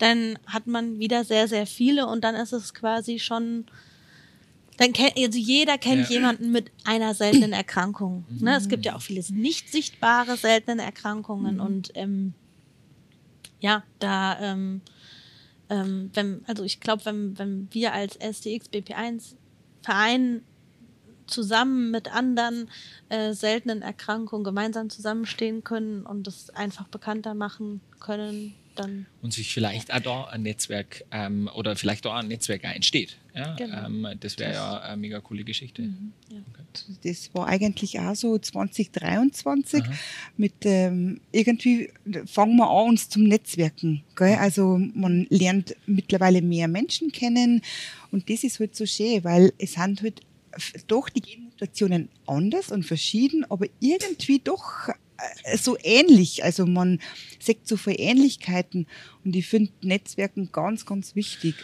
dann 0.02 0.36
hat 0.46 0.66
man 0.66 0.98
wieder 0.98 1.22
sehr, 1.22 1.46
sehr 1.46 1.64
viele 1.64 2.08
und 2.08 2.24
dann 2.24 2.34
ist 2.34 2.52
es 2.52 2.74
quasi 2.74 3.20
schon, 3.20 3.66
dann 4.76 4.92
kennt, 4.92 5.16
also 5.16 5.38
jeder 5.38 5.78
kennt 5.78 6.10
ja. 6.10 6.16
jemanden 6.16 6.50
mit 6.50 6.72
einer 6.82 7.14
seltenen 7.14 7.52
Erkrankung. 7.52 8.24
Mhm. 8.28 8.44
Ne? 8.44 8.56
Es 8.56 8.68
gibt 8.68 8.84
ja 8.84 8.96
auch 8.96 9.00
viele 9.00 9.22
nicht 9.32 9.70
sichtbare 9.70 10.36
seltene 10.36 10.82
Erkrankungen 10.82 11.54
mhm. 11.54 11.60
und 11.60 11.92
ähm, 11.94 12.34
ja, 13.60 13.84
da, 14.00 14.40
ähm, 14.40 14.80
ähm, 15.70 16.10
wenn, 16.14 16.42
also 16.48 16.64
ich 16.64 16.80
glaube, 16.80 17.04
wenn, 17.04 17.38
wenn 17.38 17.68
wir 17.70 17.92
als 17.92 18.16
SDX 18.16 18.70
BP1 18.72 19.36
Verein 19.82 20.42
zusammen 21.28 21.92
mit 21.92 22.12
anderen 22.12 22.68
äh, 23.08 23.34
seltenen 23.34 23.82
Erkrankungen 23.82 24.42
gemeinsam 24.42 24.90
zusammenstehen 24.90 25.62
können 25.62 26.04
und 26.04 26.26
das 26.26 26.50
einfach 26.50 26.88
bekannter 26.88 27.34
machen 27.34 27.80
können, 28.00 28.56
dann. 28.74 29.06
Und 29.20 29.32
sich 29.32 29.52
vielleicht 29.52 29.92
auch 29.92 30.00
da 30.00 30.24
ein 30.24 30.42
Netzwerk 30.42 31.04
ähm, 31.11 31.48
oder 31.54 31.76
vielleicht 31.76 32.04
da 32.04 32.16
ein 32.16 32.28
Netzwerk 32.28 32.64
entsteht. 32.64 33.16
Ja? 33.35 33.54
Genau. 33.54 33.87
Ähm, 33.87 34.08
das 34.20 34.38
wäre 34.38 34.52
ja 34.52 34.80
eine 34.80 34.96
mega 34.96 35.20
coole 35.20 35.44
Geschichte. 35.44 35.82
Mhm, 35.82 36.12
ja. 36.30 36.38
okay. 36.50 36.62
Das 37.04 37.35
war 37.35 37.48
eigentlich 37.48 37.98
auch 38.00 38.14
so 38.14 38.38
2023 38.38 39.82
Aha. 39.82 39.92
mit 40.37 40.54
ähm, 40.64 41.20
irgendwie 41.32 41.90
fangen 42.26 42.56
wir 42.56 42.68
an 42.68 42.90
uns 42.90 43.08
zum 43.08 43.24
Netzwerken. 43.24 44.02
Gell? 44.16 44.37
Also 44.37 44.78
man 44.94 45.26
lernt 45.30 45.76
mittlerweile 45.87 46.42
mehr 46.42 46.68
Menschen 46.68 47.12
kennen 47.12 47.62
und 48.11 48.28
das 48.28 48.44
ist 48.44 48.61
halt 48.61 48.76
so 48.76 48.87
schön, 48.87 49.24
weil 49.24 49.52
es 49.58 49.74
sind 49.74 50.02
halt 50.02 50.20
doch 50.87 51.08
die 51.08 51.20
Genmutationen 51.20 52.08
anders 52.26 52.70
und 52.70 52.85
verschieden, 52.85 53.44
aber 53.48 53.66
irgendwie 53.80 54.38
doch 54.38 54.88
so 55.56 55.76
ähnlich. 55.82 56.44
Also 56.44 56.66
man 56.66 57.00
sieht 57.38 57.66
so 57.66 57.76
viele 57.76 57.98
Ähnlichkeiten 57.98 58.87
und 59.24 59.35
ich 59.37 59.46
finde 59.46 59.72
Netzwerken 59.82 60.50
ganz, 60.52 60.87
ganz 60.87 61.14
wichtig. 61.14 61.54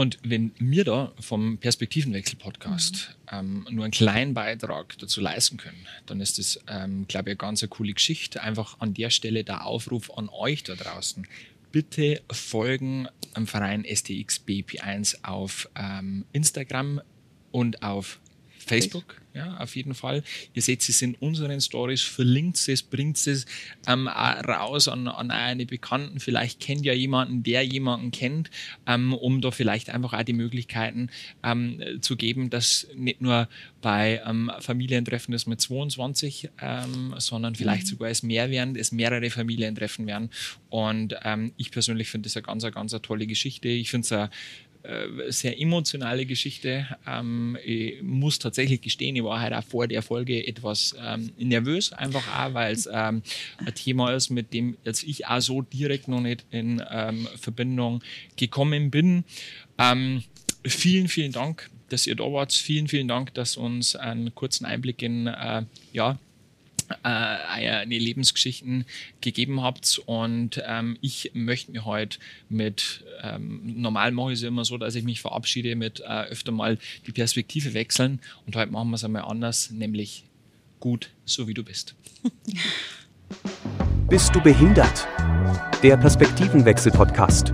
Und 0.00 0.18
wenn 0.22 0.52
wir 0.58 0.84
da 0.84 1.12
vom 1.20 1.58
Perspektivenwechsel-Podcast 1.58 3.18
mhm. 3.32 3.38
ähm, 3.38 3.66
nur 3.70 3.84
einen 3.84 3.90
kleinen 3.90 4.32
Beitrag 4.32 4.96
dazu 4.98 5.20
leisten 5.20 5.58
können, 5.58 5.86
dann 6.06 6.22
ist 6.22 6.38
das, 6.38 6.58
ähm, 6.68 7.06
glaube 7.06 7.28
ich, 7.28 7.32
eine 7.32 7.36
ganz 7.36 7.62
eine 7.62 7.68
coole 7.68 7.92
Geschichte. 7.92 8.42
Einfach 8.42 8.80
an 8.80 8.94
der 8.94 9.10
Stelle 9.10 9.44
der 9.44 9.66
Aufruf 9.66 10.10
an 10.16 10.30
euch 10.30 10.62
da 10.62 10.74
draußen. 10.74 11.26
Bitte 11.70 12.22
folgen 12.32 13.08
am 13.34 13.46
Verein 13.46 13.84
STX 13.84 14.42
BP1 14.48 15.22
auf 15.22 15.68
ähm, 15.76 16.24
Instagram 16.32 17.02
und 17.50 17.82
auf 17.82 18.20
Facebook, 18.70 19.20
ja, 19.34 19.56
auf 19.58 19.76
jeden 19.76 19.94
Fall. 19.94 20.22
Ihr 20.54 20.62
seht 20.62 20.88
es 20.88 21.02
in 21.02 21.14
unseren 21.14 21.60
Stories, 21.60 22.02
verlinkt 22.02 22.68
es, 22.68 22.82
bringt 22.82 23.16
es 23.26 23.46
ähm, 23.86 24.08
raus 24.08 24.88
an, 24.88 25.06
an 25.06 25.30
eine 25.30 25.66
Bekannten. 25.66 26.18
Vielleicht 26.18 26.60
kennt 26.60 26.84
ja 26.84 26.92
jemanden, 26.92 27.42
der 27.42 27.64
jemanden 27.64 28.10
kennt, 28.10 28.50
ähm, 28.86 29.12
um 29.12 29.40
da 29.40 29.50
vielleicht 29.50 29.90
einfach 29.90 30.14
auch 30.14 30.22
die 30.22 30.32
Möglichkeiten 30.32 31.10
ähm, 31.44 31.80
zu 32.00 32.16
geben, 32.16 32.50
dass 32.50 32.88
nicht 32.94 33.20
nur 33.20 33.48
bei 33.82 34.20
ähm, 34.26 34.50
Familientreffen 34.60 35.32
ist 35.34 35.46
mit 35.46 35.60
22, 35.60 36.50
ähm, 36.60 37.14
sondern 37.18 37.54
vielleicht 37.54 37.84
mhm. 37.84 37.90
sogar 37.90 38.10
es 38.10 38.22
mehr 38.22 38.50
werden, 38.50 38.76
es 38.76 38.92
mehrere 38.92 39.30
Familientreffen 39.30 40.06
werden. 40.06 40.30
Und 40.68 41.16
ähm, 41.22 41.52
ich 41.56 41.70
persönlich 41.70 42.08
finde 42.08 42.28
das 42.28 42.36
eine 42.36 42.42
ganz, 42.42 42.64
eine 42.64 42.72
ganz 42.72 42.92
eine 42.92 43.02
tolle 43.02 43.26
Geschichte. 43.26 43.68
Ich 43.68 43.90
finde 43.90 44.04
es 44.04 44.12
eine 44.12 44.30
sehr 45.28 45.60
emotionale 45.60 46.26
Geschichte. 46.26 46.86
Ähm, 47.06 47.56
ich 47.64 48.02
muss 48.02 48.38
tatsächlich 48.38 48.80
gestehen, 48.80 49.16
ich 49.16 49.24
war 49.24 49.40
halt 49.40 49.52
auch 49.52 49.64
vor 49.64 49.86
der 49.86 50.02
Folge 50.02 50.46
etwas 50.46 50.94
ähm, 51.00 51.30
nervös, 51.38 51.92
einfach 51.92 52.26
auch, 52.38 52.54
weil 52.54 52.72
es 52.72 52.88
ähm, 52.92 53.22
ein 53.58 53.74
Thema 53.74 54.12
ist, 54.14 54.30
mit 54.30 54.52
dem 54.52 54.76
jetzt 54.84 55.02
ich 55.02 55.26
auch 55.26 55.40
so 55.40 55.62
direkt 55.62 56.08
noch 56.08 56.20
nicht 56.20 56.44
in 56.50 56.82
Verbindung 57.36 58.02
gekommen 58.36 58.90
bin. 58.90 59.24
Vielen, 60.66 61.08
vielen 61.08 61.32
Dank, 61.32 61.70
dass 61.88 62.06
ihr 62.06 62.16
da 62.16 62.24
wart. 62.24 62.52
Vielen, 62.52 62.88
vielen 62.88 63.08
Dank, 63.08 63.32
dass 63.34 63.56
uns 63.56 63.96
einen 63.96 64.34
kurzen 64.34 64.66
Einblick 64.66 65.02
in 65.02 65.26
äh, 65.26 65.64
ja, 65.92 66.12
äh, 66.12 66.29
eine 67.02 67.98
Lebensgeschichten 67.98 68.84
gegeben 69.20 69.62
habt. 69.62 70.00
Und 70.06 70.62
ähm, 70.66 70.96
ich 71.00 71.30
möchte 71.34 71.72
mir 71.72 71.84
heute 71.84 72.18
mit, 72.48 73.04
ähm, 73.22 73.60
normal 73.64 74.12
mache 74.12 74.32
ich 74.32 74.38
es 74.38 74.42
immer 74.42 74.64
so, 74.64 74.78
dass 74.78 74.94
ich 74.94 75.04
mich 75.04 75.20
verabschiede 75.20 75.76
mit 75.76 76.00
äh, 76.00 76.22
öfter 76.24 76.52
mal 76.52 76.78
die 77.06 77.12
Perspektive 77.12 77.74
wechseln. 77.74 78.20
Und 78.46 78.56
heute 78.56 78.72
machen 78.72 78.90
wir 78.90 78.96
es 78.96 79.04
einmal 79.04 79.22
anders, 79.22 79.70
nämlich 79.70 80.24
gut, 80.80 81.10
so 81.24 81.46
wie 81.46 81.54
du 81.54 81.62
bist. 81.62 81.94
Bist 84.08 84.34
du 84.34 84.40
behindert? 84.40 85.06
Der 85.82 85.96
Perspektivenwechsel-Podcast. 85.96 87.52